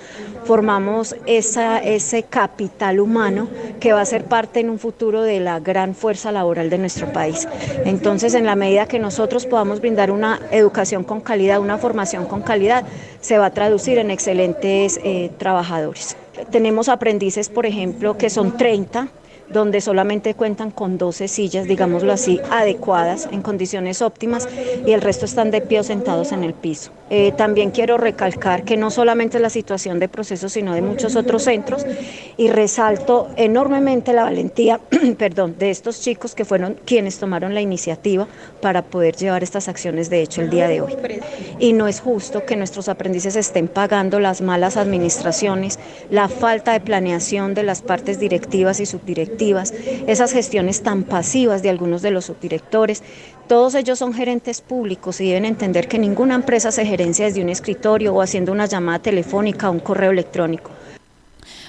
[0.45, 3.47] formamos ese capital humano
[3.79, 7.11] que va a ser parte en un futuro de la gran fuerza laboral de nuestro
[7.11, 7.47] país.
[7.85, 12.41] Entonces, en la medida que nosotros podamos brindar una educación con calidad, una formación con
[12.41, 12.85] calidad,
[13.19, 16.17] se va a traducir en excelentes eh, trabajadores.
[16.49, 19.09] Tenemos aprendices, por ejemplo, que son 30
[19.53, 24.47] donde solamente cuentan con 12 sillas, digámoslo así, adecuadas, en condiciones óptimas,
[24.85, 26.91] y el resto están de pie o sentados en el piso.
[27.09, 31.43] Eh, también quiero recalcar que no solamente la situación de procesos, sino de muchos otros
[31.43, 31.85] centros,
[32.37, 34.79] y resalto enormemente la valentía
[35.17, 38.27] perdón, de estos chicos que fueron quienes tomaron la iniciativa
[38.61, 40.95] para poder llevar estas acciones de hecho el día de hoy.
[41.61, 45.77] Y no es justo que nuestros aprendices estén pagando las malas administraciones,
[46.09, 49.71] la falta de planeación de las partes directivas y subdirectivas
[50.07, 53.03] esas gestiones tan pasivas de algunos de los subdirectores.
[53.47, 57.49] Todos ellos son gerentes públicos y deben entender que ninguna empresa se gerencia desde un
[57.49, 60.71] escritorio o haciendo una llamada telefónica o un correo electrónico.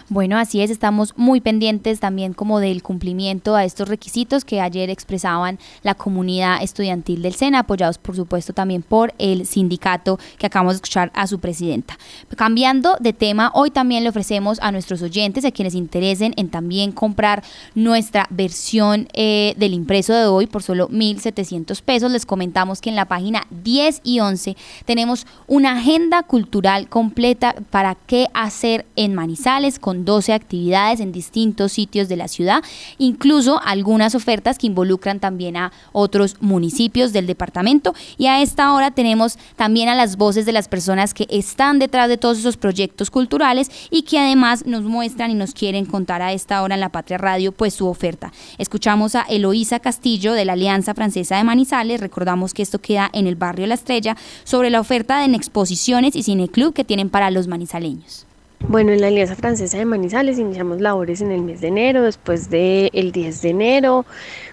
[0.09, 4.91] Bueno, así es, estamos muy pendientes también como del cumplimiento a estos requisitos que ayer
[4.91, 10.75] expresaban la comunidad estudiantil del SENA, apoyados por supuesto también por el sindicato que acabamos
[10.75, 11.99] de escuchar a su presidenta.
[12.37, 16.93] Cambiando de tema, hoy también le ofrecemos a nuestros oyentes, a quienes interesen en también
[16.93, 17.43] comprar
[17.75, 22.97] nuestra versión eh, del impreso de hoy por solo 1.700 pesos, les comentamos que en
[22.97, 29.79] la página 10 y 11 tenemos una agenda cultural completa para qué hacer en Manizales
[29.79, 32.63] con 12 actividades en distintos sitios de la ciudad,
[32.99, 37.95] incluso algunas ofertas que involucran también a otros municipios del departamento.
[38.19, 42.09] Y a esta hora tenemos también a las voces de las personas que están detrás
[42.09, 46.33] de todos esos proyectos culturales y que además nos muestran y nos quieren contar a
[46.33, 48.33] esta hora en la Patria Radio pues su oferta.
[48.59, 53.27] Escuchamos a Eloísa Castillo de la Alianza Francesa de Manizales, recordamos que esto queda en
[53.27, 57.49] el barrio La Estrella, sobre la oferta en exposiciones y cineclub que tienen para los
[57.49, 58.27] manizaleños.
[58.68, 62.48] Bueno, en la Alianza Francesa de Manizales iniciamos labores en el mes de enero, después
[62.48, 64.07] del el 10 de enero,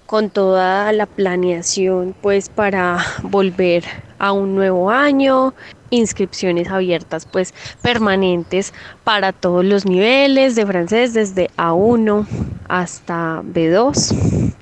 [0.08, 3.84] con toda la planeación pues para volver
[4.18, 5.54] a un nuevo año,
[5.92, 12.28] inscripciones abiertas pues permanentes para todos los niveles de francés desde A1
[12.68, 14.54] hasta B2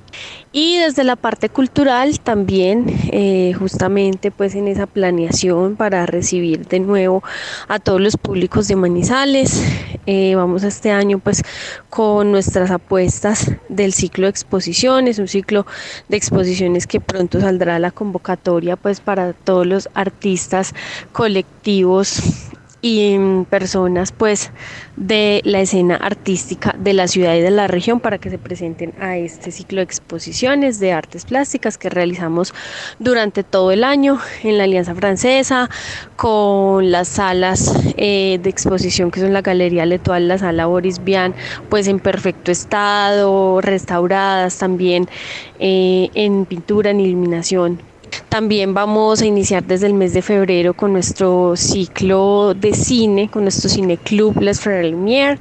[0.58, 6.80] y desde la parte cultural también, eh, justamente pues en esa planeación para recibir de
[6.80, 7.22] nuevo
[7.68, 9.62] a todos los públicos de Manizales.
[10.06, 11.44] Eh, vamos este año pues
[11.90, 15.64] con nuestras apuestas del ciclo de exposiciones, un ciclo
[16.08, 20.74] de exposiciones que pronto saldrá la convocatoria pues para todos los artistas
[21.12, 22.20] colectivos
[22.80, 23.18] y
[23.50, 24.50] personas pues
[24.96, 28.94] de la escena artística de la ciudad y de la región para que se presenten
[29.00, 32.54] a este ciclo de exposiciones de artes plásticas que realizamos
[32.98, 35.68] durante todo el año en la Alianza Francesa
[36.16, 41.34] con las salas eh, de exposición que son la Galería Letual, la Sala Boris Vian
[41.68, 45.08] pues en perfecto estado, restauradas también
[45.58, 47.87] eh, en pintura, en iluminación
[48.28, 53.44] También vamos a iniciar desde el mes de febrero con nuestro ciclo de cine, con
[53.44, 55.38] nuestro cine club Les Frères Lumière.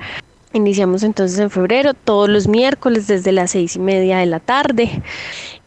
[0.54, 5.04] Iniciamos entonces en febrero, todos los miércoles desde las seis y media de la tarde.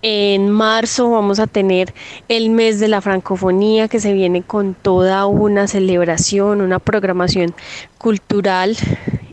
[0.03, 1.93] En marzo vamos a tener
[2.29, 7.55] el mes de la francofonía que se viene con toda una celebración, una programación
[7.99, 8.77] cultural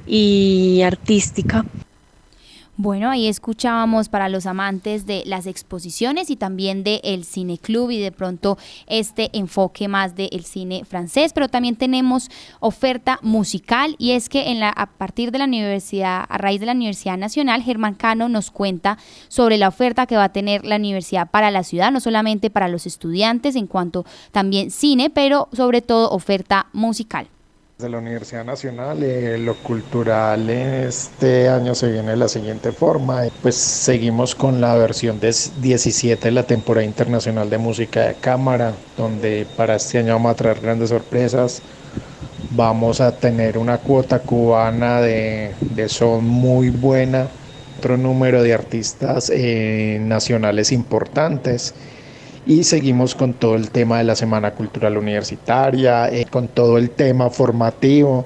[0.06, 1.66] y artística.
[2.80, 7.90] Bueno, ahí escuchábamos para los amantes de las exposiciones y también del el cine club
[7.90, 14.12] y de pronto este enfoque más del cine francés, pero también tenemos oferta musical y
[14.12, 17.64] es que en la, a partir de la universidad, a raíz de la Universidad Nacional,
[17.64, 21.64] Germán Cano nos cuenta sobre la oferta que va a tener la universidad para la
[21.64, 27.28] ciudad, no solamente para los estudiantes en cuanto también cine, pero sobre todo oferta musical
[27.78, 33.22] de la Universidad Nacional, eh, lo cultural este año se viene de la siguiente forma,
[33.44, 38.74] pues seguimos con la versión de 17 de la temporada internacional de música de cámara,
[38.98, 41.62] donde para este año vamos a traer grandes sorpresas,
[42.50, 47.28] vamos a tener una cuota cubana de, de son muy buena,
[47.78, 51.76] otro número de artistas eh, nacionales importantes
[52.48, 56.92] y seguimos con todo el tema de la Semana Cultural Universitaria, eh, con todo el
[56.92, 58.26] tema formativo.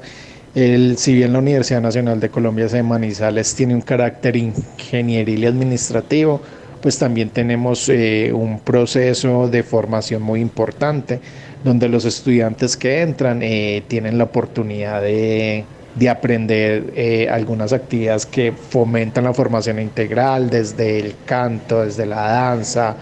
[0.54, 5.46] El, si bien la Universidad Nacional de Colombia de Manizales tiene un carácter ingenieril y
[5.48, 6.40] administrativo,
[6.82, 11.20] pues también tenemos eh, un proceso de formación muy importante,
[11.64, 18.52] donde los estudiantes que entran eh, tienen la oportunidad de, de aprender algunas actividades que
[18.52, 22.98] fomentan la formación integral, desde el canto, desde la danza,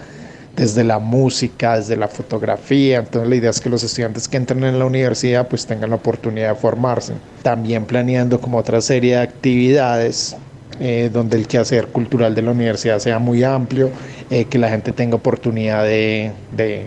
[0.56, 2.98] desde la música, desde la fotografía.
[2.98, 5.96] Entonces la idea es que los estudiantes que entren en la universidad pues tengan la
[5.96, 7.14] oportunidad de formarse.
[7.42, 10.36] También planeando como otra serie de actividades
[10.82, 13.90] eh, donde el quehacer cultural de la universidad sea muy amplio,
[14.30, 16.86] eh, que la gente tenga oportunidad de, de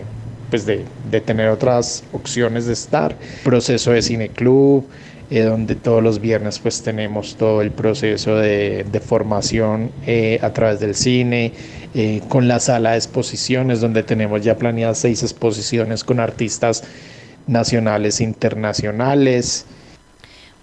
[0.50, 3.14] pues de, de, tener otras opciones de estar.
[3.44, 4.84] Proceso de cine club,
[5.30, 9.92] eh, donde todos los viernes pues tenemos todo el proceso de, de formación
[10.40, 11.52] a través del cine,
[11.94, 16.82] eh, con la sala de exposiciones, donde tenemos ya planeadas seis exposiciones con artistas
[17.46, 19.66] nacionales e internacionales.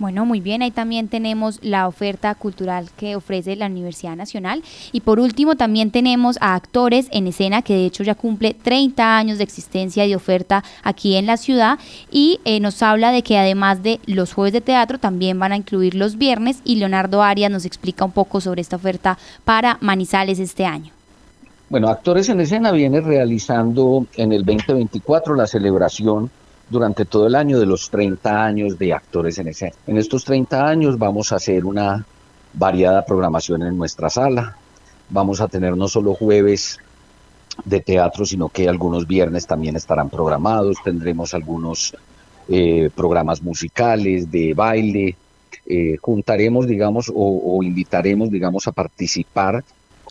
[0.02, 4.64] Bueno, muy bien, ahí también tenemos la oferta cultural que ofrece la Universidad Nacional.
[4.92, 9.16] Y por último, también tenemos a Actores en Escena, que de hecho ya cumple 30
[9.16, 11.78] años de existencia y de oferta aquí en la ciudad.
[12.10, 15.58] Y eh, nos habla de que además de los jueves de teatro, también van a
[15.58, 16.62] incluir los viernes.
[16.66, 20.92] Y Leonardo Arias nos explica un poco sobre esta oferta para Manizales este año.
[21.72, 26.30] Bueno, Actores en Escena viene realizando en el 2024 la celebración
[26.70, 29.72] durante todo el año de los 30 años de Actores en Escena.
[29.88, 32.06] En estos 30 años vamos a hacer una
[32.52, 34.58] variada programación en nuestra sala.
[35.12, 36.78] Vamos a tener no solo jueves
[37.64, 40.76] de teatro, sino que algunos viernes también estarán programados.
[40.84, 41.96] Tendremos algunos
[42.50, 45.16] eh, programas musicales, de baile.
[45.66, 49.64] Eh, juntaremos, digamos, o, o invitaremos, digamos, a participar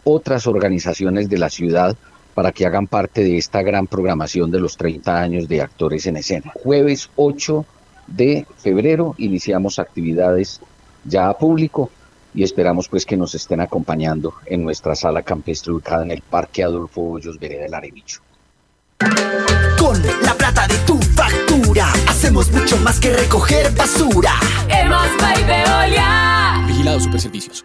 [0.04, 1.96] otras organizaciones de la ciudad
[2.34, 6.16] para que hagan parte de esta gran programación de los 30 años de Actores en
[6.16, 6.52] Escena.
[6.54, 7.64] Jueves 8
[8.06, 10.60] de febrero iniciamos actividades
[11.04, 11.90] ya a público
[12.34, 16.62] y esperamos pues que nos estén acompañando en nuestra sala campestre ubicada en el Parque
[16.62, 18.22] Adolfo Hoyos Vereda del.
[19.78, 24.34] Con la plata de tu factura hacemos mucho más que recoger basura.
[24.68, 25.08] Hemos
[26.66, 27.64] Vigilado Superservicios.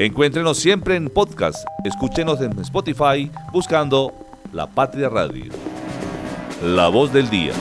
[0.00, 1.66] Encuéntrenos siempre en podcast.
[1.82, 4.14] Escúchenos en Spotify buscando
[4.52, 5.46] La Patria Radio.
[6.62, 7.52] La voz del día.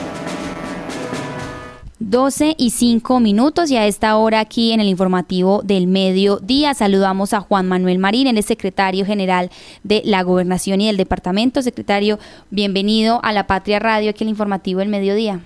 [1.97, 7.33] 12 y 5 minutos y a esta hora aquí en el informativo del mediodía saludamos
[7.33, 9.49] a Juan Manuel Marín, el secretario general
[9.81, 11.63] de la Gobernación y del Departamento.
[11.63, 12.19] Secretario,
[12.51, 15.39] bienvenido a La Patria Radio, aquí en el informativo del mediodía.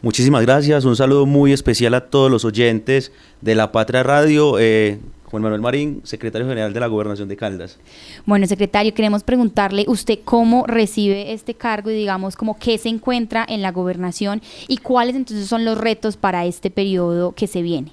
[0.00, 4.58] Muchísimas gracias, un saludo muy especial a todos los oyentes de La Patria Radio.
[4.58, 5.00] Eh,
[5.34, 7.76] Juan Manuel Marín, secretario general de la Gobernación de Caldas.
[8.24, 13.44] Bueno, secretario, queremos preguntarle usted cómo recibe este cargo y digamos como qué se encuentra
[13.48, 17.90] en la gobernación y cuáles entonces son los retos para este periodo que se viene.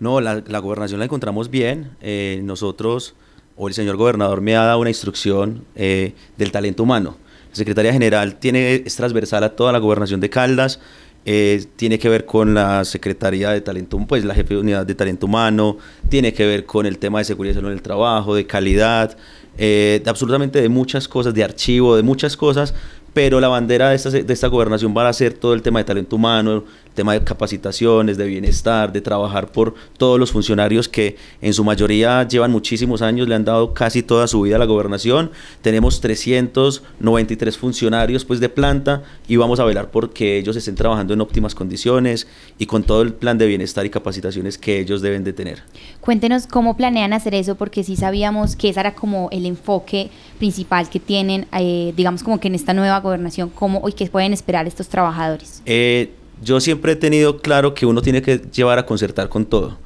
[0.00, 1.90] No, la, gobernación la encontramos bien.
[2.00, 3.14] Eh, nosotros,
[3.54, 7.18] o el señor gobernador me ha dado una instrucción eh, del talento humano.
[7.50, 10.80] La Secretaría General tiene, es transversal a toda la gobernación de Caldas
[11.28, 14.94] eh, tiene que ver con la Secretaría de Talento, pues la jefe de unidad de
[14.94, 15.76] talento humano,
[16.08, 19.16] tiene que ver con el tema de seguridad en el trabajo, de calidad,
[19.58, 22.74] eh, de absolutamente de muchas cosas, de archivo, de muchas cosas,
[23.16, 25.86] pero la bandera de esta, de esta gobernación va a ser todo el tema de
[25.86, 26.64] talento humano,
[26.96, 32.28] tema de capacitaciones, de bienestar, de trabajar por todos los funcionarios que en su mayoría
[32.28, 35.30] llevan muchísimos años, le han dado casi toda su vida a la gobernación.
[35.62, 41.14] Tenemos 393 funcionarios pues de planta y vamos a velar por que ellos estén trabajando
[41.14, 42.26] en óptimas condiciones
[42.58, 45.62] y con todo el plan de bienestar y capacitaciones que ellos deben de tener.
[46.00, 50.90] Cuéntenos cómo planean hacer eso porque sí sabíamos que ese era como el enfoque principal
[50.90, 54.66] que tienen, eh, digamos como que en esta nueva gobernación, cómo y qué pueden esperar
[54.66, 55.62] estos trabajadores.
[55.64, 56.10] Eh,
[56.42, 59.78] yo siempre he tenido claro que uno tiene que llevar a concertar con todo.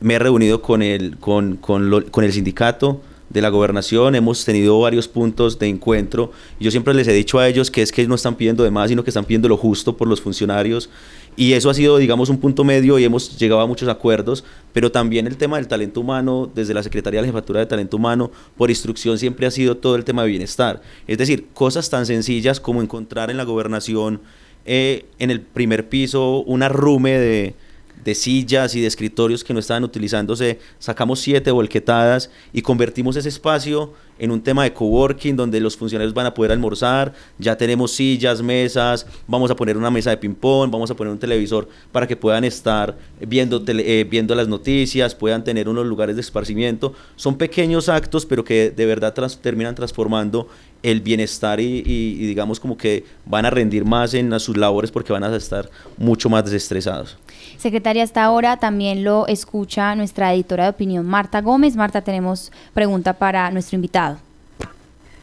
[0.00, 3.00] Me he reunido con el, con, con, con el sindicato
[3.30, 6.30] de la gobernación, hemos tenido varios puntos de encuentro.
[6.60, 8.90] Yo siempre les he dicho a ellos que es que no están pidiendo de más,
[8.90, 10.88] sino que están pidiendo lo justo por los funcionarios.
[11.36, 14.92] Y eso ha sido, digamos, un punto medio y hemos llegado a muchos acuerdos, pero
[14.92, 18.30] también el tema del talento humano, desde la Secretaría de la Jefatura de Talento Humano,
[18.56, 20.80] por instrucción siempre ha sido todo el tema de bienestar.
[21.08, 24.20] Es decir, cosas tan sencillas como encontrar en la gobernación
[24.64, 27.54] eh, en el primer piso una rume de,
[28.04, 33.28] de sillas y de escritorios que no estaban utilizándose, sacamos siete volquetadas y convertimos ese
[33.28, 37.92] espacio en un tema de coworking donde los funcionarios van a poder almorzar, ya tenemos
[37.92, 42.06] sillas, mesas, vamos a poner una mesa de ping-pong, vamos a poner un televisor para
[42.06, 46.92] que puedan estar viendo, eh, viendo las noticias, puedan tener unos lugares de esparcimiento.
[47.16, 50.48] Son pequeños actos, pero que de verdad terminan transformando
[50.84, 51.82] el bienestar y,
[52.26, 56.28] digamos como que van a rendir más en sus labores porque van a estar mucho
[56.28, 57.16] más desestresados.
[57.56, 61.74] Secretaria, hasta ahora también lo escucha nuestra editora de opinión, Marta Gómez.
[61.74, 64.18] Marta, tenemos pregunta para nuestro invitado.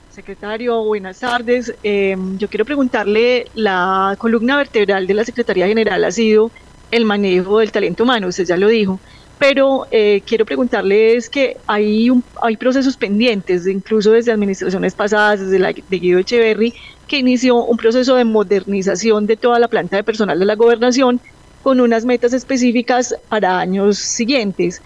[0.09, 1.73] Secretario, buenas tardes.
[1.83, 6.49] Em, yo quiero preguntarle, la columna vertebral de la Secretaría General ha sido
[6.89, 8.99] el manejo del talento humano, usted ya lo dijo
[9.41, 12.11] pero eh, quiero preguntarles que hay,
[12.43, 16.75] hay procesos pendientes, incluso desde administraciones pasadas, desde la de Guido Echeverry,
[17.07, 21.19] que inició un proceso de modernización de toda la planta de personal de la gobernación
[21.63, 24.79] con unas metas específicas para años siguientes.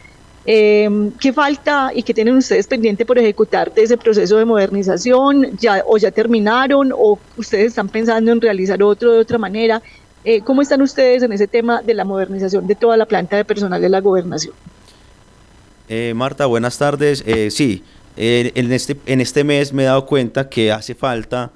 [0.45, 5.57] Em, ¿Qué falta y qué tienen ustedes pendiente por ejecutar de ese proceso de modernización?
[5.57, 6.93] ¿Ya, ¿O ya terminaron?
[6.93, 9.81] ¿O ustedes están pensando en realizar otro de otra manera?
[10.27, 13.45] Eh, ¿Cómo están ustedes en ese tema de la modernización de toda la planta de
[13.45, 14.55] personal de la gobernación?
[15.87, 17.23] Eh, Marta, buenas tardes.
[17.27, 17.83] Eh, sí,
[18.17, 21.51] en, este, en este mes me he dado cuenta que hace falta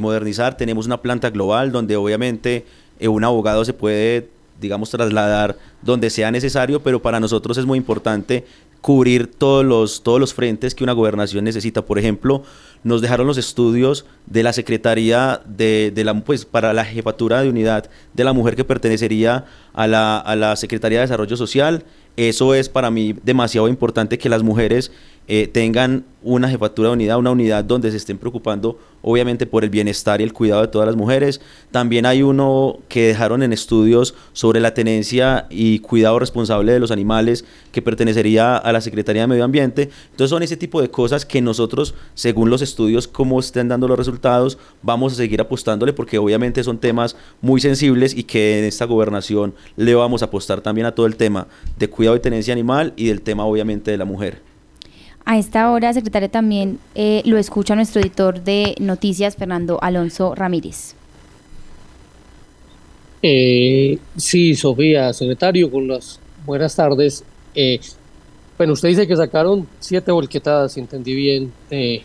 [0.00, 0.56] modernizar.
[0.56, 2.64] Tenemos una planta global donde obviamente
[3.00, 4.28] un abogado se puede,
[4.60, 8.44] digamos, trasladar donde sea necesario, pero para nosotros es muy importante
[8.80, 11.82] cubrir todos los, todos los frentes que una gobernación necesita.
[11.82, 12.44] Por ejemplo,
[12.84, 17.48] nos dejaron los estudios de la Secretaría de, de, la, pues, para la jefatura de
[17.48, 21.84] unidad de la mujer que pertenecería a la, a la Secretaría de Desarrollo Social.
[22.16, 24.92] Eso es para mí demasiado importante que las mujeres
[25.28, 29.70] eh, tengan una jefatura de unidad, una unidad donde se estén preocupando obviamente por el
[29.70, 31.40] bienestar y el cuidado de todas las mujeres.
[31.70, 36.90] También hay uno que dejaron en estudios sobre la tenencia y cuidado responsable de los
[36.90, 39.90] animales que pertenecería a la Secretaría de Medio Ambiente.
[40.10, 43.98] Entonces son ese tipo de cosas que nosotros, según los estudios, cómo estén dando los
[43.98, 48.84] resultados, vamos a seguir apostándole porque obviamente son temas muy sensibles y que en esta
[48.84, 51.48] gobernación le vamos a apostar también a todo el tema
[51.78, 54.51] de cuidado y tenencia animal y del tema obviamente de la mujer.
[55.24, 60.94] A esta hora, secretaria, también eh, lo escucha nuestro editor de noticias, Fernando Alonso Ramírez.
[63.22, 65.88] Eh, sí, Sofía, secretario, con
[66.44, 67.24] buenas tardes.
[67.54, 67.78] Eh,
[68.58, 72.02] bueno, usted dice que sacaron siete volquetadas, si entendí bien, de,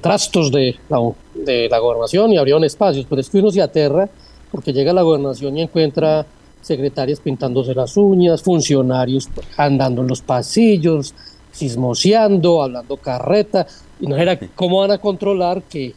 [0.00, 0.98] trastos de la,
[1.34, 4.08] de la gobernación y abrieron espacios, pero es que uno se aterra
[4.50, 6.26] porque llega a la gobernación y encuentra
[6.60, 11.14] secretarias pintándose las uñas, funcionarios andando en los pasillos,
[11.54, 13.66] sismoseando, hablando carreta,
[14.00, 15.94] y no era cómo van a controlar que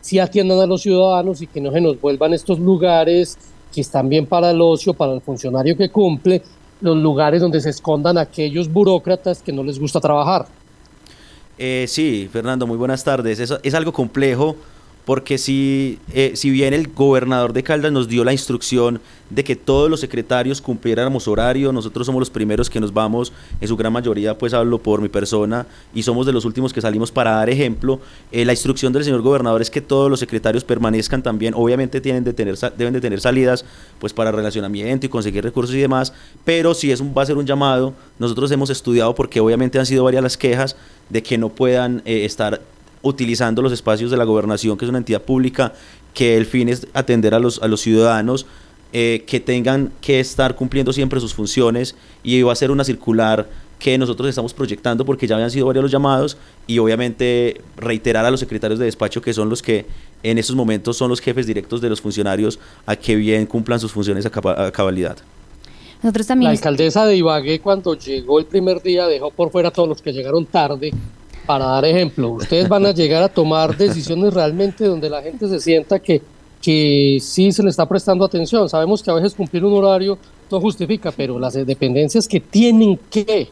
[0.00, 3.38] si atiendan a los ciudadanos y que no se nos vuelvan estos lugares
[3.72, 6.42] que están bien para el ocio, para el funcionario que cumple,
[6.80, 10.46] los lugares donde se escondan aquellos burócratas que no les gusta trabajar.
[11.56, 13.38] Eh, sí, Fernando, muy buenas tardes.
[13.38, 14.56] Eso es algo complejo
[15.04, 19.00] porque si, eh, si bien el gobernador de Caldas nos dio la instrucción
[19.30, 23.68] de que todos los secretarios cumpliéramos horario, nosotros somos los primeros que nos vamos, en
[23.68, 27.10] su gran mayoría pues hablo por mi persona y somos de los últimos que salimos
[27.10, 28.00] para dar ejemplo,
[28.32, 32.24] eh, la instrucción del señor gobernador es que todos los secretarios permanezcan también, obviamente tienen
[32.24, 33.64] de tener, deben de tener salidas
[33.98, 36.12] pues para relacionamiento y conseguir recursos y demás,
[36.44, 39.86] pero si es un, va a ser un llamado, nosotros hemos estudiado porque obviamente han
[39.86, 40.76] sido varias las quejas
[41.10, 42.60] de que no puedan eh, estar
[43.04, 45.72] utilizando los espacios de la gobernación, que es una entidad pública,
[46.12, 48.46] que el fin es atender a los, a los ciudadanos.
[48.96, 53.48] eh, que tengan que estar cumpliendo siempre sus funciones y va a ser una circular
[53.78, 56.36] que nosotros estamos proyectando porque ya habían sido varios los llamados
[56.66, 59.84] y obviamente reiterar a los secretarios de despacho que son los que
[60.22, 63.92] en estos momentos son los jefes directos de los funcionarios a que bien cumplan sus
[63.92, 65.18] funciones a, cabalidad.
[66.02, 69.72] Nosotros también la alcaldesa de Ibagué cuando llegó el primer día dejó por fuera a
[69.72, 70.92] todos los que llegaron tarde
[71.46, 72.30] para dar ejemplo.
[72.30, 76.22] Ustedes van a llegar a tomar decisiones realmente donde la gente se sienta que,
[76.60, 78.68] que sí se le está prestando atención.
[78.68, 80.18] Sabemos que a veces cumplir un horario
[80.50, 83.48] no justifica, pero las dependencias que tienen que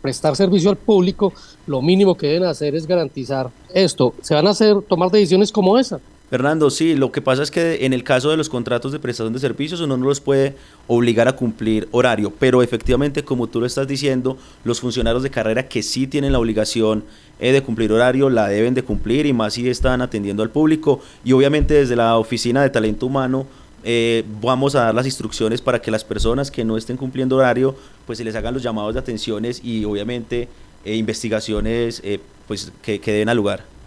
[0.00, 1.32] prestar servicio al público,
[1.66, 4.14] lo mínimo que deben hacer es garantizar esto.
[4.22, 6.00] Se van a hacer tomar decisiones como esa.
[6.30, 9.32] Fernando, sí, lo que pasa es que en el caso de los contratos de prestación
[9.32, 10.56] de servicios uno no los puede
[10.86, 15.68] obligar a cumplir horario, pero efectivamente, como tú lo estás diciendo, los funcionarios de carrera
[15.68, 17.04] que sí tienen la obligación
[17.40, 21.00] eh, de cumplir horario la deben de cumplir y más si están atendiendo al público
[21.24, 23.46] y obviamente desde la oficina de talento humano
[23.84, 27.74] eh, vamos a dar las instrucciones para que las personas que no estén cumpliendo horario
[28.06, 30.48] pues se les hagan los llamados de atenciones y obviamente
[30.84, 32.02] eh, investigaciones
[32.48, 33.77] pues que, que deben al lugar.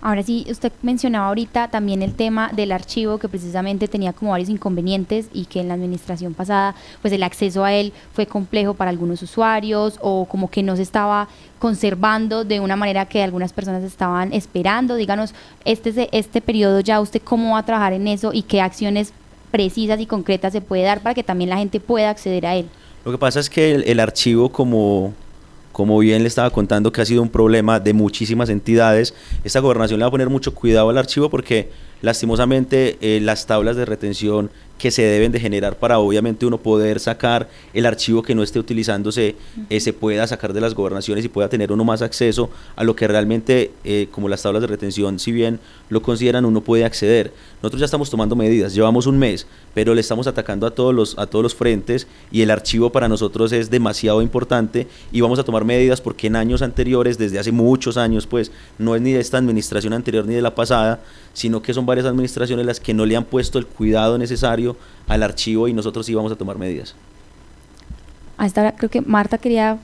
[0.00, 4.48] Ahora sí, usted mencionaba ahorita también el tema del archivo que precisamente tenía como varios
[4.48, 8.90] inconvenientes y que en la administración pasada pues el acceso a él fue complejo para
[8.90, 11.26] algunos usuarios o como que no se estaba
[11.58, 14.94] conservando de una manera que algunas personas estaban esperando.
[14.94, 15.34] Díganos,
[15.64, 19.12] este, este periodo ya usted cómo va a trabajar en eso y qué acciones
[19.50, 22.68] precisas y concretas se puede dar para que también la gente pueda acceder a él.
[23.04, 25.12] Lo que pasa es que el archivo como
[25.78, 29.14] como bien le estaba contando que ha sido un problema de muchísimas entidades,
[29.44, 31.70] esta gobernación le va a poner mucho cuidado al archivo porque
[32.02, 37.00] lastimosamente eh, las tablas de retención que se deben de generar para obviamente uno poder
[37.00, 39.34] sacar el archivo que no esté utilizándose,
[39.68, 42.94] eh, se pueda sacar de las gobernaciones y pueda tener uno más acceso a lo
[42.94, 45.58] que realmente, eh, como las tablas de retención, si bien
[45.90, 47.32] lo consideran, uno puede acceder.
[47.60, 51.18] Nosotros ya estamos tomando medidas, llevamos un mes, pero le estamos atacando a todos los,
[51.18, 55.44] a todos los frentes y el archivo para nosotros es demasiado importante y vamos a
[55.44, 59.20] tomar medidas porque en años anteriores, desde hace muchos años, pues no es ni de
[59.20, 61.00] esta administración anterior ni de la pasada,
[61.32, 64.76] sino que son varias administraciones las que no le han puesto el cuidado necesario
[65.08, 66.94] al archivo y nosotros sí vamos a tomar medidas.
[68.36, 69.78] A esta hora creo que Marta quería...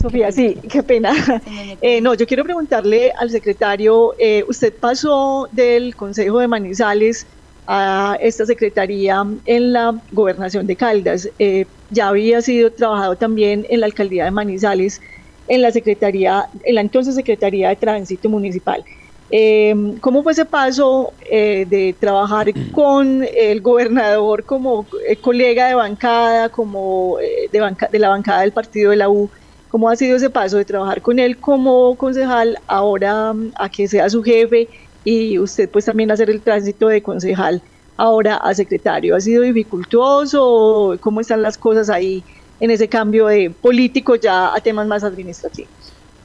[0.00, 1.12] Sofía, sí, qué pena.
[1.82, 7.26] Eh, no, yo quiero preguntarle al secretario, eh, usted pasó del Consejo de Manizales
[7.66, 11.28] a esta secretaría en la gobernación de Caldas.
[11.38, 15.00] Eh, ya había sido trabajado también en la alcaldía de Manizales
[15.48, 18.84] en la Secretaría, en la entonces Secretaría de Tránsito Municipal.
[19.28, 25.74] Em, ¿Cómo fue ese paso eh, de trabajar con el gobernador como eh, colega de
[25.74, 29.28] bancada, como eh, de, de la bancada del partido de la U?
[29.68, 33.88] ¿Cómo ha sido ese paso de trabajar con él como concejal ahora mm, a que
[33.88, 34.68] sea su jefe
[35.04, 37.60] y usted pues también hacer el tránsito de concejal
[37.96, 39.16] ahora a secretario?
[39.16, 40.96] ¿Ha sido dificultoso?
[41.00, 42.22] ¿Cómo están las cosas ahí
[42.60, 45.70] en ese cambio de político ya a temas más administrativos.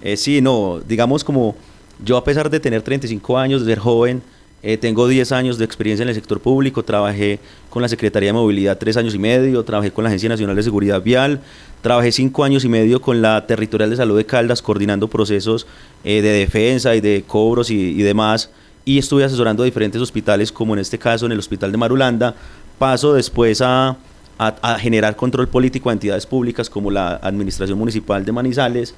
[0.01, 1.55] Eh, sí, no, digamos como
[2.03, 4.21] yo a pesar de tener 35 años, de ser joven,
[4.63, 8.33] eh, tengo 10 años de experiencia en el sector público, trabajé con la Secretaría de
[8.33, 11.41] Movilidad 3 años y medio, trabajé con la Agencia Nacional de Seguridad Vial,
[11.81, 15.65] trabajé 5 años y medio con la Territorial de Salud de Caldas, coordinando procesos
[16.03, 18.51] eh, de defensa y de cobros y, y demás,
[18.85, 22.35] y estuve asesorando a diferentes hospitales, como en este caso en el Hospital de Marulanda,
[22.77, 23.97] paso después a
[24.41, 28.95] a, generar control político a entidades públicas como la Administración Municipal de Manizales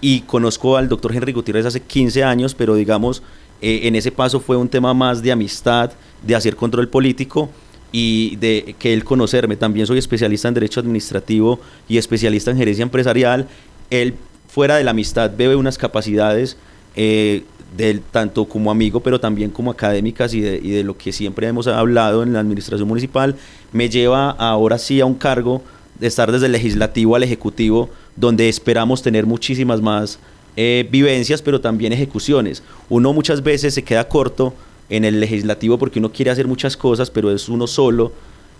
[0.00, 3.22] y conozco al doctor Henry Gutiérrez hace 15 años, pero digamos,
[3.60, 5.92] eh, en ese paso fue un tema más de amistad,
[6.22, 7.50] de hacer control político
[7.92, 9.56] y de que él conocerme.
[9.56, 13.48] También soy especialista en Derecho Administrativo y especialista en Gerencia Empresarial.
[13.90, 14.14] Él,
[14.48, 16.56] fuera de la amistad, bebe unas capacidades
[16.96, 17.44] eh,
[17.76, 22.22] del, tanto como amigo, pero también como académicas y de, lo que siempre hemos hablado
[22.22, 23.36] en la administración municipal,
[23.72, 25.62] me lleva ahora sí a un cargo
[25.98, 30.18] de estar desde el legislativo al ejecutivo, donde esperamos tener muchísimas más
[30.56, 32.62] eh, vivencias, pero también ejecuciones.
[32.88, 34.54] Uno muchas veces se queda corto
[34.88, 38.12] en el legislativo porque uno quiere hacer muchas cosas, pero es uno solo.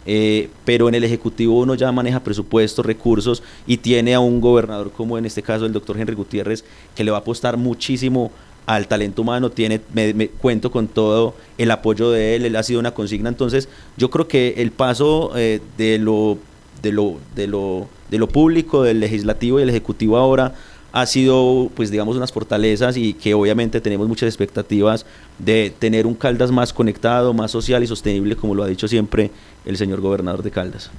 [0.07, 4.93] Eh, pero en el Ejecutivo uno ya maneja presupuestos, recursos y tiene a un gobernador
[4.93, 8.31] como en este caso el doctor Henry Gutiérrez que le va a apostar muchísimo
[8.67, 12.81] al talento humano, tiene, me, cuento con todo el apoyo de él, él ha sido
[12.81, 16.39] una consigna, entonces yo creo que el paso eh, de, lo,
[16.83, 20.55] de, lo, de, lo, de lo público, del legislativo y el ejecutivo ahora
[20.97, 25.05] ha sido, pues digamos, unas fortalezas y que obviamente tenemos muchas expectativas
[25.39, 29.31] de tener un Caldas más conectado, más social y sostenible, como lo ha dicho siempre
[29.67, 30.91] el señor gobernador de Caldas.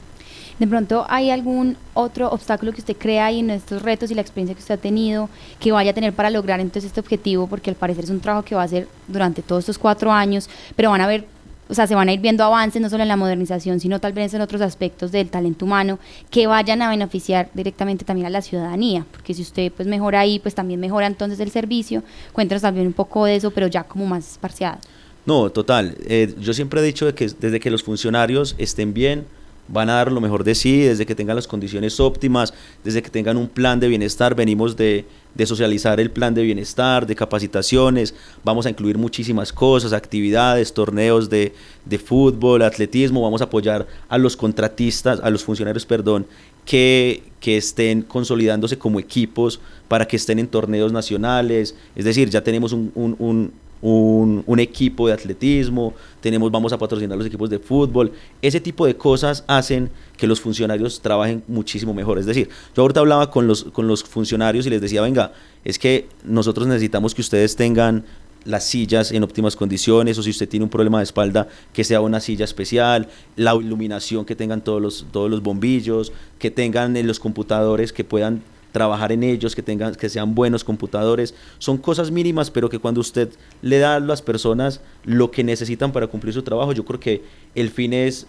[0.59, 4.21] De pronto, ¿hay algún otro obstáculo que usted crea ahí en estos retos y la
[4.21, 5.29] experiencia que usted ha tenido
[5.59, 7.47] que vaya a tener para lograr entonces este objetivo?
[7.47, 10.47] Porque al parecer es un trabajo que va a hacer durante todos estos cuatro años,
[10.75, 11.25] pero van a ver
[11.69, 14.13] o sea, se van a ir viendo avances no solo en la modernización, sino tal
[14.13, 15.99] vez en otros aspectos del talento humano
[16.29, 20.39] que vayan a beneficiar directamente también a la ciudadanía, porque si usted pues mejora ahí,
[20.39, 22.03] pues también mejora entonces el servicio.
[22.33, 24.79] Cuéntanos también un poco de eso, pero ya como más esparciado.
[25.25, 25.97] No, total.
[26.07, 29.25] Eh, yo siempre he dicho que desde que los funcionarios estén bien,
[29.67, 32.53] van a dar lo mejor de sí, desde que tengan las condiciones óptimas,
[32.83, 35.05] desde que tengan un plan de bienestar, venimos de,
[35.35, 38.13] de, socializar el plan de bienestar, de capacitaciones,
[38.43, 41.53] vamos a incluir muchísimas cosas, actividades, torneos de,
[41.85, 46.25] de fútbol, atletismo, vamos a apoyar a los contratistas, a los funcionarios, perdón,
[46.65, 52.43] que, que estén consolidándose como equipos para que estén en torneos nacionales, es decir, ya
[52.43, 57.59] tenemos un, un un, un, equipo de atletismo, tenemos, vamos a patrocinar los equipos de
[57.59, 58.11] fútbol.
[58.41, 62.19] Ese tipo de cosas hacen que los funcionarios trabajen muchísimo mejor.
[62.19, 65.31] Es decir, yo ahorita hablaba con los, con los funcionarios y les decía, venga,
[65.63, 68.03] es que nosotros necesitamos que ustedes tengan
[68.45, 71.99] las sillas en óptimas condiciones o si usted tiene un problema de espalda que sea
[71.99, 77.07] una silla especial, la iluminación que tengan todos los, todos los bombillos, que tengan en
[77.07, 81.33] los computadores que puedan trabajar en ellos, que, tengan, que sean buenos computadores.
[81.57, 83.29] Son cosas mínimas, pero que cuando usted
[83.61, 87.23] le da a las personas lo que necesitan para cumplir su trabajo, yo creo que
[87.55, 88.27] el fin es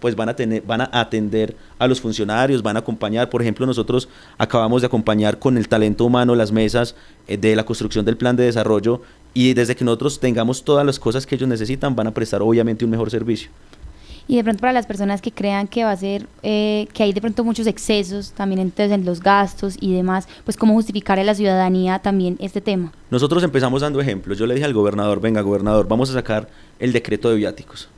[0.00, 3.64] pues van a tener, van a atender a los funcionarios, van a acompañar, por ejemplo,
[3.64, 4.06] nosotros
[4.36, 6.94] acabamos de acompañar con el talento humano las mesas
[7.26, 9.00] eh, de la construcción del plan de desarrollo
[9.32, 12.84] y desde que nosotros tengamos todas las cosas que ellos necesitan, van a prestar obviamente
[12.84, 13.50] un mejor servicio
[14.26, 17.12] y de pronto para las personas que crean que va a ser, eh, que hay
[17.12, 21.24] de pronto muchos excesos también entonces en los gastos y demás, pues cómo justificar a
[21.24, 22.92] la ciudadanía también este tema.
[23.10, 24.38] Nosotros empezamos dando ejemplos.
[24.38, 26.48] Yo le dije al gobernador, venga gobernador, vamos a sacar
[26.78, 27.88] el decreto de viáticos.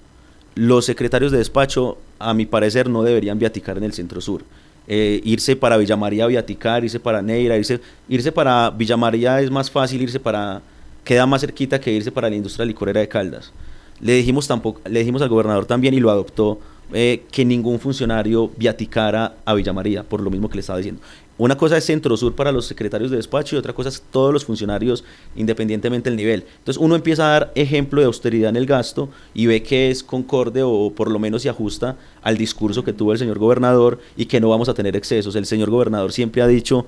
[0.55, 4.43] Los secretarios de despacho, a mi parecer, no deberían viaticar en el centro sur.
[4.89, 9.41] Eh, irse para Villa María a viaticar, irse para Neira, irse, irse para Villa María
[9.41, 10.63] es más fácil, irse para,
[11.05, 13.53] queda más cerquita que irse para la industria licorera de Caldas.
[14.01, 16.59] Le dijimos, tampoco, le dijimos al gobernador también y lo adoptó
[16.93, 21.03] eh, que ningún funcionario viaticara a Villa María, por lo mismo que le estaba diciendo.
[21.39, 24.33] Una cosa es Centro Sur para los secretarios de despacho y otra cosa es todos
[24.33, 26.45] los funcionarios independientemente del nivel.
[26.59, 30.03] Entonces uno empieza a dar ejemplo de austeridad en el gasto y ve que es
[30.03, 34.27] concorde o por lo menos se ajusta al discurso que tuvo el señor gobernador y
[34.27, 35.37] que no vamos a tener excesos.
[35.37, 36.87] El señor gobernador siempre ha dicho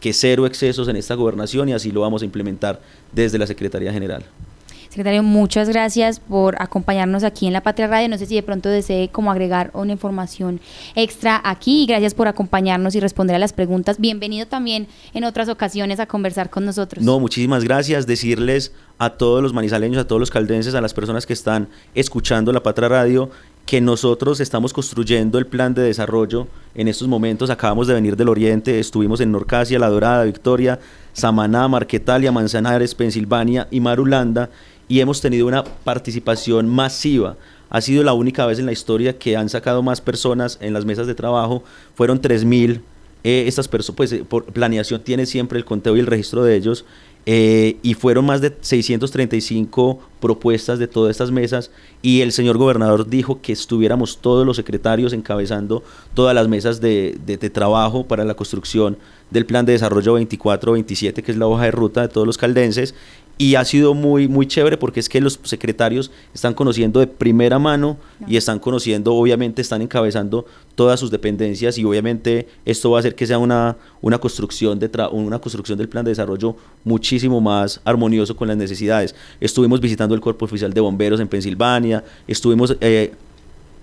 [0.00, 2.80] que cero excesos en esta gobernación y así lo vamos a implementar
[3.10, 4.24] desde la Secretaría General.
[4.94, 8.08] Secretario, muchas gracias por acompañarnos aquí en La Patria Radio.
[8.08, 10.60] No sé si de pronto desee como agregar una información
[10.94, 13.98] extra aquí gracias por acompañarnos y responder a las preguntas.
[13.98, 17.04] Bienvenido también en otras ocasiones a conversar con nosotros.
[17.04, 18.06] No, muchísimas gracias.
[18.06, 21.66] Decirles a todos los manizaleños, a todos los caldenses, a las personas que están
[21.96, 23.30] escuchando La Patria Radio,
[23.66, 27.50] que nosotros estamos construyendo el plan de desarrollo en estos momentos.
[27.50, 30.78] Acabamos de venir del Oriente, estuvimos en Norcasia, La Dorada, Victoria,
[31.14, 34.50] Samaná, Marquetalia, Manzanares, Pensilvania y Marulanda
[34.88, 37.36] y hemos tenido una participación masiva.
[37.70, 40.84] Ha sido la única vez en la historia que han sacado más personas en las
[40.84, 41.64] mesas de trabajo.
[41.94, 42.80] Fueron 3.000.
[43.24, 46.56] Eh, estas personas, pues eh, por planeación tiene siempre el conteo y el registro de
[46.56, 46.84] ellos.
[47.26, 51.70] Eh, y fueron más de 635 propuestas de todas estas mesas
[52.02, 55.82] y el señor gobernador dijo que estuviéramos todos los secretarios encabezando
[56.12, 58.98] todas las mesas de, de, de trabajo para la construcción
[59.30, 62.94] del plan de desarrollo 24-27 que es la hoja de ruta de todos los caldenses
[63.36, 67.58] y ha sido muy, muy chévere porque es que los secretarios están conociendo de primera
[67.58, 73.00] mano y están conociendo, obviamente están encabezando todas sus dependencias y obviamente esto va a
[73.00, 77.80] hacer que sea una, una, construcción, de una construcción del plan de desarrollo muchísimo más
[77.84, 79.14] armonioso con las necesidades.
[79.40, 83.12] Estuvimos visitando el Cuerpo Oficial de Bomberos en Pensilvania, estuvimos eh,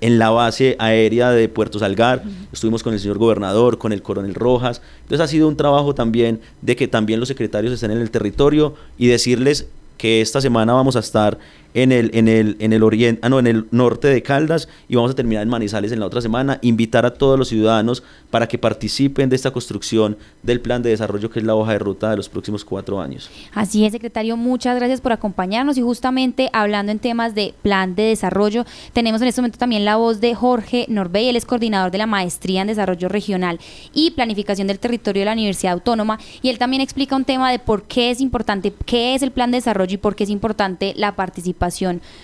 [0.01, 4.33] en la base aérea de Puerto Salgar, estuvimos con el señor gobernador, con el coronel
[4.33, 8.11] Rojas, entonces ha sido un trabajo también de que también los secretarios estén en el
[8.11, 11.37] territorio y decirles que esta semana vamos a estar
[11.73, 14.95] en el, en el, en el oriente, ah, no, en el norte de Caldas y
[14.95, 16.59] vamos a terminar en Manizales en la otra semana.
[16.61, 21.29] Invitar a todos los ciudadanos para que participen de esta construcción del plan de desarrollo
[21.29, 23.29] que es la hoja de ruta de los próximos cuatro años.
[23.53, 28.03] Así es, secretario, muchas gracias por acompañarnos y justamente hablando en temas de plan de
[28.03, 31.97] desarrollo, tenemos en este momento también la voz de Jorge Norbey, él es coordinador de
[31.97, 33.59] la Maestría en Desarrollo Regional
[33.93, 37.59] y Planificación del Territorio de la Universidad Autónoma y él también explica un tema de
[37.59, 40.93] por qué es importante, qué es el plan de desarrollo y por qué es importante
[40.95, 41.60] la participación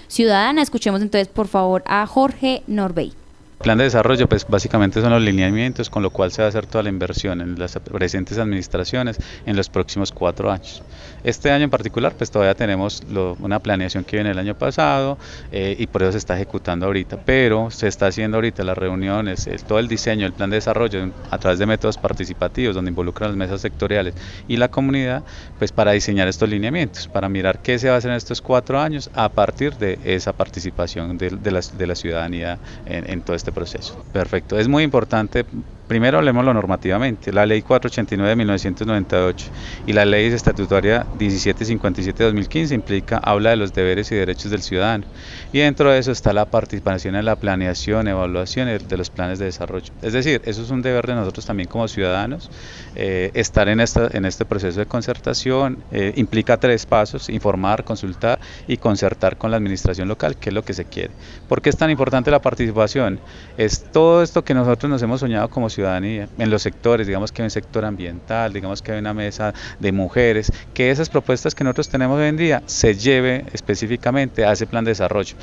[0.08, 0.62] ciudadana.
[0.62, 3.14] Escuchemos entonces por favor a Jorge Norbey.
[3.58, 6.68] Plan de desarrollo, pues básicamente son los lineamientos con lo cual se va a hacer
[6.68, 10.84] toda la inversión en las presentes administraciones en los próximos cuatro años.
[11.24, 13.02] Este año en particular, pues todavía tenemos
[13.40, 15.18] una planeación que viene el año pasado
[15.52, 19.50] eh, y por eso se está ejecutando ahorita, pero se está haciendo ahorita las reuniones,
[19.68, 23.38] todo el diseño, el plan de desarrollo a través de métodos participativos donde involucran las
[23.38, 24.14] mesas sectoriales
[24.48, 25.24] y la comunidad,
[25.58, 28.80] pues para diseñar estos lineamientos, para mirar qué se va a hacer en estos cuatro
[28.80, 34.06] años a partir de esa participación de, la, ciudadanía en todo este proceso.
[34.12, 35.46] Perfecto, es muy importante
[35.88, 37.32] Primero hablemos normativamente.
[37.32, 39.46] La Ley 489 de 1998
[39.86, 44.62] y la Ley Estatutaria 1757 de 2015 implica, habla de los deberes y derechos del
[44.62, 45.06] ciudadano.
[45.54, 49.46] Y dentro de eso está la participación en la planeación, evaluación de los planes de
[49.46, 49.94] desarrollo.
[50.02, 52.50] Es decir, eso es un deber de nosotros también como ciudadanos.
[52.96, 58.40] Eh, estar en, esta, en este proceso de concertación eh, implica tres pasos, informar, consultar
[58.68, 61.12] y concertar con la administración local, que es lo que se quiere.
[61.48, 63.20] ¿Por qué es tan importante la participación?
[63.58, 67.44] Es todo esto que nosotros nos hemos soñado como ciudadanía, en los sectores, digamos que
[67.44, 71.64] hay un sector ambiental, digamos que hay una mesa de mujeres, que esas propuestas que
[71.64, 75.36] nosotros tenemos hoy en día se lleve específicamente a ese plan de desarrollo.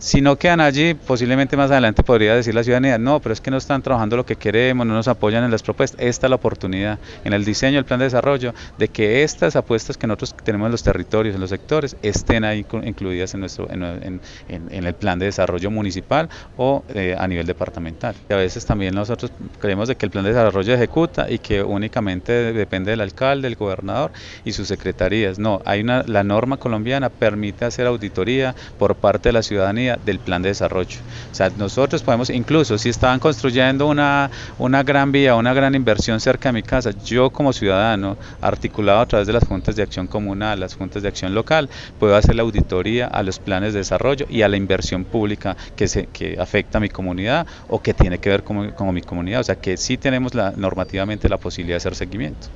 [0.00, 3.50] Si no quedan allí, posiblemente más adelante podría decir la ciudadanía, no, pero es que
[3.50, 6.00] no están trabajando lo que queremos, no nos apoyan en las propuestas.
[6.00, 9.98] Esta es la oportunidad en el diseño del plan de desarrollo de que estas apuestas
[9.98, 14.20] que nosotros tenemos en los territorios, en los sectores, estén ahí incluidas en, nuestro, en,
[14.48, 18.14] el plan de desarrollo municipal o eh, a nivel departamental.
[18.30, 19.30] Y a veces también nosotros
[19.60, 23.56] creemos de que el plan de desarrollo ejecuta y que únicamente depende del alcalde, del
[23.56, 24.12] gobernador
[24.46, 25.38] y sus secretarías.
[25.38, 30.18] No, hay una, la norma colombiana permite hacer auditoría por parte de la ciudadanía del
[30.18, 30.98] plan de desarrollo.
[31.30, 36.20] O sea, nosotros podemos, incluso si estaban construyendo una, una gran vía, una gran inversión
[36.20, 40.06] cerca de mi casa, yo como ciudadano, articulado a través de las juntas de acción
[40.06, 41.68] comunal, las juntas de acción local,
[41.98, 45.88] puedo hacer la auditoría a los planes de desarrollo y a la inversión pública que,
[45.88, 49.40] se, que afecta a mi comunidad o que tiene que ver con, con mi comunidad.
[49.40, 52.48] O sea, que sí tenemos normativamente la posibilidad de hacer seguimiento.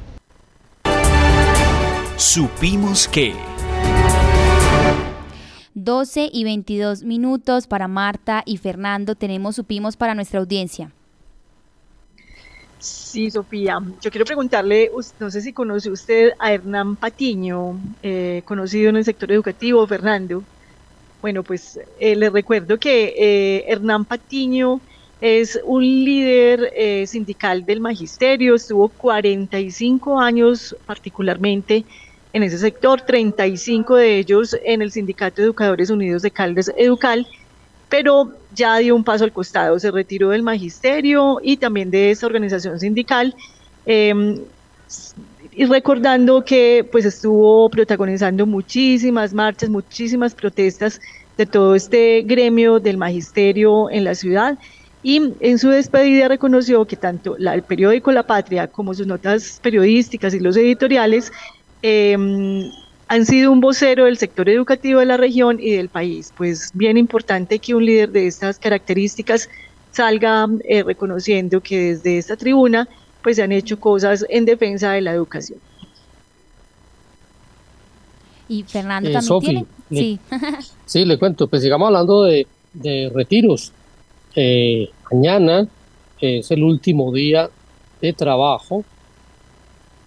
[2.16, 3.34] Supimos que...
[5.74, 9.14] 12 y 22 minutos para Marta y Fernando.
[9.14, 10.92] Tenemos supimos para nuestra audiencia.
[12.78, 13.78] Sí, Sofía.
[14.02, 19.04] Yo quiero preguntarle, no sé si conoce usted a Hernán Patiño, eh, conocido en el
[19.04, 20.44] sector educativo, Fernando.
[21.22, 24.80] Bueno, pues eh, le recuerdo que eh, Hernán Patiño
[25.22, 31.86] es un líder sindical del magisterio, estuvo 45 años particularmente
[32.34, 37.28] en ese sector, 35 de ellos en el Sindicato de Educadores Unidos de Caldes Educal,
[37.88, 42.26] pero ya dio un paso al costado, se retiró del magisterio y también de esa
[42.26, 43.36] organización sindical.
[43.86, 44.40] Em,
[45.52, 51.00] y recordando que pues estuvo protagonizando muchísimas marchas, muchísimas protestas
[51.38, 54.58] de todo este gremio del magisterio en la ciudad
[55.04, 60.34] y en su despedida reconoció que tanto el periódico La Patria como sus notas periodísticas
[60.34, 61.30] y los editoriales
[61.86, 62.72] Em,
[63.08, 66.32] han sido un vocero del sector educativo de la región y del país.
[66.34, 69.50] Pues bien importante que un líder de estas características
[69.90, 72.88] salga eh, reconociendo que desde esta tribuna
[73.22, 75.58] pues se han hecho cosas en defensa de la educación.
[78.48, 79.66] Y Fernando eh, también tiene.
[79.90, 80.18] sí.
[80.86, 81.48] sí, le cuento.
[81.48, 82.46] Pues sigamos hablando de,
[83.12, 83.72] retiros.
[84.34, 85.68] Eh, mañana
[86.18, 87.50] es el último día
[88.00, 88.86] de trabajo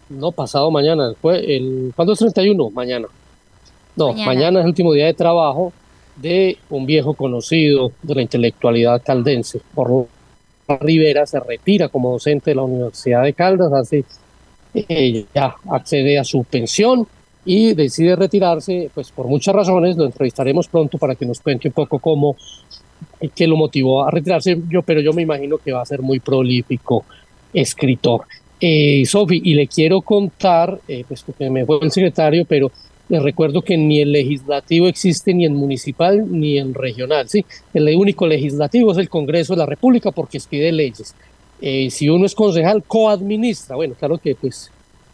[0.09, 1.13] no, pasado mañana.
[1.21, 2.69] Fue el, ¿Cuándo es 31?
[2.71, 3.07] Mañana.
[3.95, 4.59] No, mañana.
[4.59, 5.73] es el último día de trabajo
[6.15, 9.61] de un viejo conocido de la intelectualidad caldense.
[9.73, 10.07] Por
[10.81, 14.03] Rivera se retira como docente de la Universidad de Caldas, así
[14.73, 17.07] eh, ya accede a su pensión
[17.45, 21.73] y decide retirarse, pues por muchas razones, lo entrevistaremos pronto para que nos cuente un
[21.73, 22.35] poco cómo,
[23.33, 26.19] qué lo motivó a retirarse, yo, pero yo me imagino que va a ser muy
[26.19, 27.05] prolífico
[27.53, 28.25] escritor.
[28.59, 32.71] Eh, Sofi, y le quiero contar, eh, pues porque me fue el secretario, pero
[33.09, 37.45] les recuerdo que ni el legislativo existe ni en municipal ni en regional, ¿sí?
[37.73, 41.15] El único legislativo es el Congreso de la República porque expide leyes.
[41.61, 43.75] Eh, si uno es concejal, coadministra.
[43.75, 44.71] Bueno, claro que pues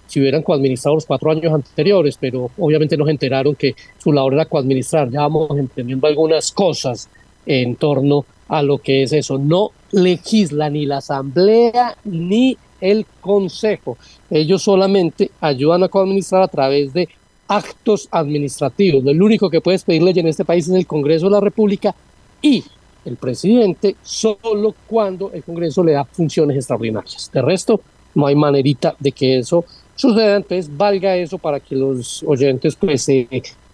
[0.07, 4.45] si hubieran coadministrado los cuatro años anteriores, pero obviamente nos enteraron que su labor era
[4.45, 5.09] coadministrar.
[5.09, 7.09] Ya vamos entendiendo algunas cosas
[7.45, 9.37] en torno a lo que es eso.
[9.37, 13.97] No legisla ni la asamblea ni el Consejo.
[14.30, 17.07] Ellos solamente ayudan a coadministrar a través de
[17.47, 19.03] actos administrativos.
[19.03, 21.93] Lo único que puede pedir ley en este país es el Congreso de la República
[22.41, 22.63] y
[23.05, 27.30] el presidente solo cuando el Congreso le da funciones extraordinarias.
[27.34, 27.82] De resto,
[28.15, 29.65] no hay manerita de que eso
[29.95, 30.38] suceda.
[30.38, 33.28] Entonces, valga eso para que los oyentes pues se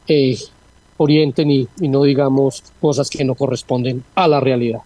[0.07, 0.37] eh,
[0.97, 4.81] orienten y no digamos cosas que no corresponden a la realidad.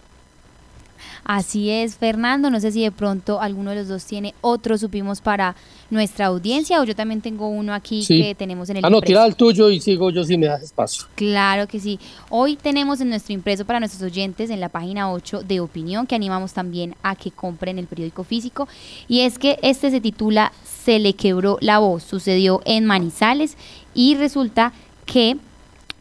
[1.26, 2.50] Así es, Fernando.
[2.50, 5.56] No sé si de pronto alguno de los dos tiene otro, supimos para
[5.90, 9.26] nuestra audiencia, o yo también tengo uno aquí que tenemos en el Ah, no, tira
[9.26, 11.06] el tuyo y sigo yo si me das espacio.
[11.16, 12.00] Claro que sí.
[12.30, 16.16] Hoy tenemos en nuestro impreso para nuestros oyentes en la página 8 de opinión, que
[16.16, 18.68] animamos también a que compren el periódico físico,
[19.08, 20.52] y es que este se titula
[20.84, 22.04] Se le quebró la voz.
[22.04, 23.56] Sucedió en Manizales
[23.94, 24.74] y resulta
[25.06, 25.38] que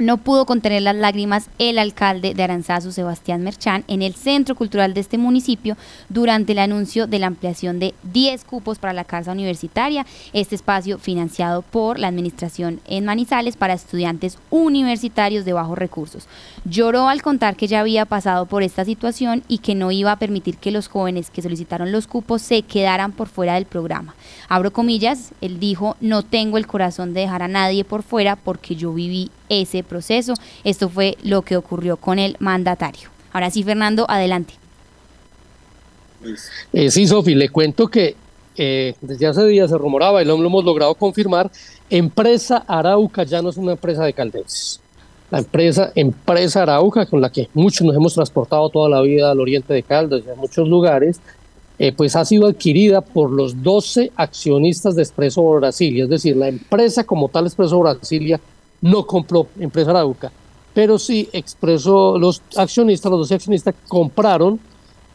[0.02, 4.94] no pudo contener las lágrimas el alcalde de Aranzazu, Sebastián Merchán, en el centro cultural
[4.94, 5.76] de este municipio
[6.08, 10.98] durante el anuncio de la ampliación de 10 cupos para la casa universitaria, este espacio
[10.98, 16.26] financiado por la administración en Manizales para estudiantes universitarios de bajos recursos.
[16.64, 20.18] Lloró al contar que ya había pasado por esta situación y que no iba a
[20.18, 24.14] permitir que los jóvenes que solicitaron los cupos se quedaran por fuera del programa.
[24.48, 28.74] Abro comillas, él dijo, no tengo el corazón de dejar a nadie por fuera porque
[28.74, 29.30] yo viví
[29.60, 30.34] ese proceso.
[30.64, 33.10] Esto fue lo que ocurrió con el mandatario.
[33.32, 34.54] Ahora sí, Fernando, adelante.
[36.72, 38.16] Eh, sí, Sofi, le cuento que
[38.56, 41.50] eh, desde hace días se rumoraba y lo, hemos logrado confirmar,
[41.88, 44.80] empresa Arauca ya no es una empresa de caldenses.
[45.30, 49.40] La empresa Empresa Arauca, con la que muchos nos hemos transportado toda la vida al
[49.40, 51.20] oriente de Caldas y a muchos lugares,
[51.78, 56.48] eh, pues ha sido adquirida por los 12 accionistas de Expreso Brasilia, es decir, la
[56.48, 58.38] empresa como tal Expreso Brasilia
[58.82, 60.30] no compró Empresa Arauca,
[60.74, 64.60] pero sí Expreso, los accionistas, los 12 accionistas compraron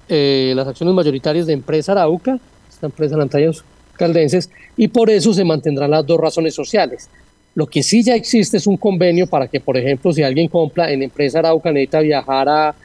[0.09, 2.39] eh, las acciones mayoritarias de Empresa Arauca,
[2.70, 3.63] esta empresa en Antallos
[3.97, 7.09] Caldenses, y por eso se mantendrán las dos razones sociales.
[7.55, 10.91] Lo que sí ya existe es un convenio para que, por ejemplo, si alguien compra
[10.91, 12.76] en Empresa Arauca, necesita viajar a,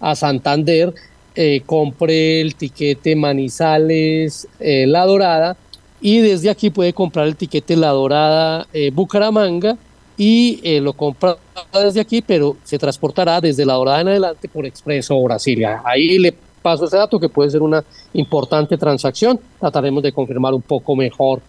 [0.00, 0.92] a Santander,
[1.34, 5.56] eh, compre el tiquete Manizales eh, La Dorada
[6.00, 9.78] y desde aquí puede comprar el tiquete La Dorada Bucaramanga
[10.16, 11.36] y lo compra
[11.72, 15.82] desde aquí, pero se transportará desde La Dorada en adelante por Expreso Brasilia.
[15.84, 17.82] Ahí le paso ese dato que puede ser una
[18.14, 19.38] importante transacción.
[19.58, 21.40] Trataremos de confirmar un poco mejor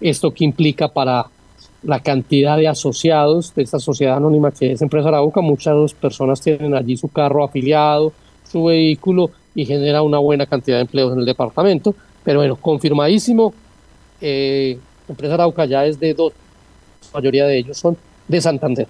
[0.00, 1.26] esto que implica para
[1.82, 5.40] la cantidad de asociados de esta sociedad anónima que es Empresa Arauca.
[5.40, 8.12] Muchas personas tienen allí su carro afiliado,
[8.50, 11.94] su vehículo y genera una buena cantidad de empleos en el departamento.
[12.24, 13.52] Pero bueno, confirmadísimo,
[14.20, 14.78] eh,
[15.08, 16.32] Empresa Arauca ya es de dos,
[17.12, 17.96] mayoría de ellos son
[18.28, 18.86] de Santander.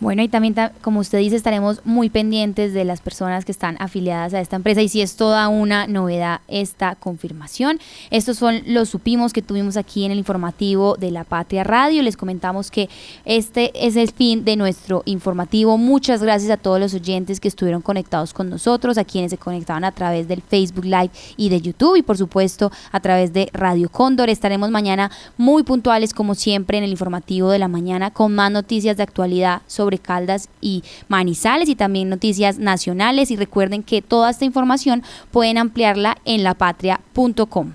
[0.00, 4.34] Bueno, y también, como usted dice, estaremos muy pendientes de las personas que están afiliadas
[4.34, 7.78] a esta empresa y si es toda una novedad esta confirmación.
[8.10, 12.02] Estos son los supimos que tuvimos aquí en el informativo de la Patria Radio.
[12.02, 12.88] Les comentamos que
[13.24, 15.78] este es el fin de nuestro informativo.
[15.78, 19.84] Muchas gracias a todos los oyentes que estuvieron conectados con nosotros, a quienes se conectaban
[19.84, 23.88] a través del Facebook Live y de YouTube y por supuesto a través de Radio
[23.88, 24.28] Cóndor.
[24.28, 28.96] Estaremos mañana muy puntuales como siempre en el informativo de la mañana con más noticias
[28.96, 34.46] de actualidad sobre Caldas y Manizales y también noticias nacionales y recuerden que toda esta
[34.46, 37.74] información pueden ampliarla en lapatria.com.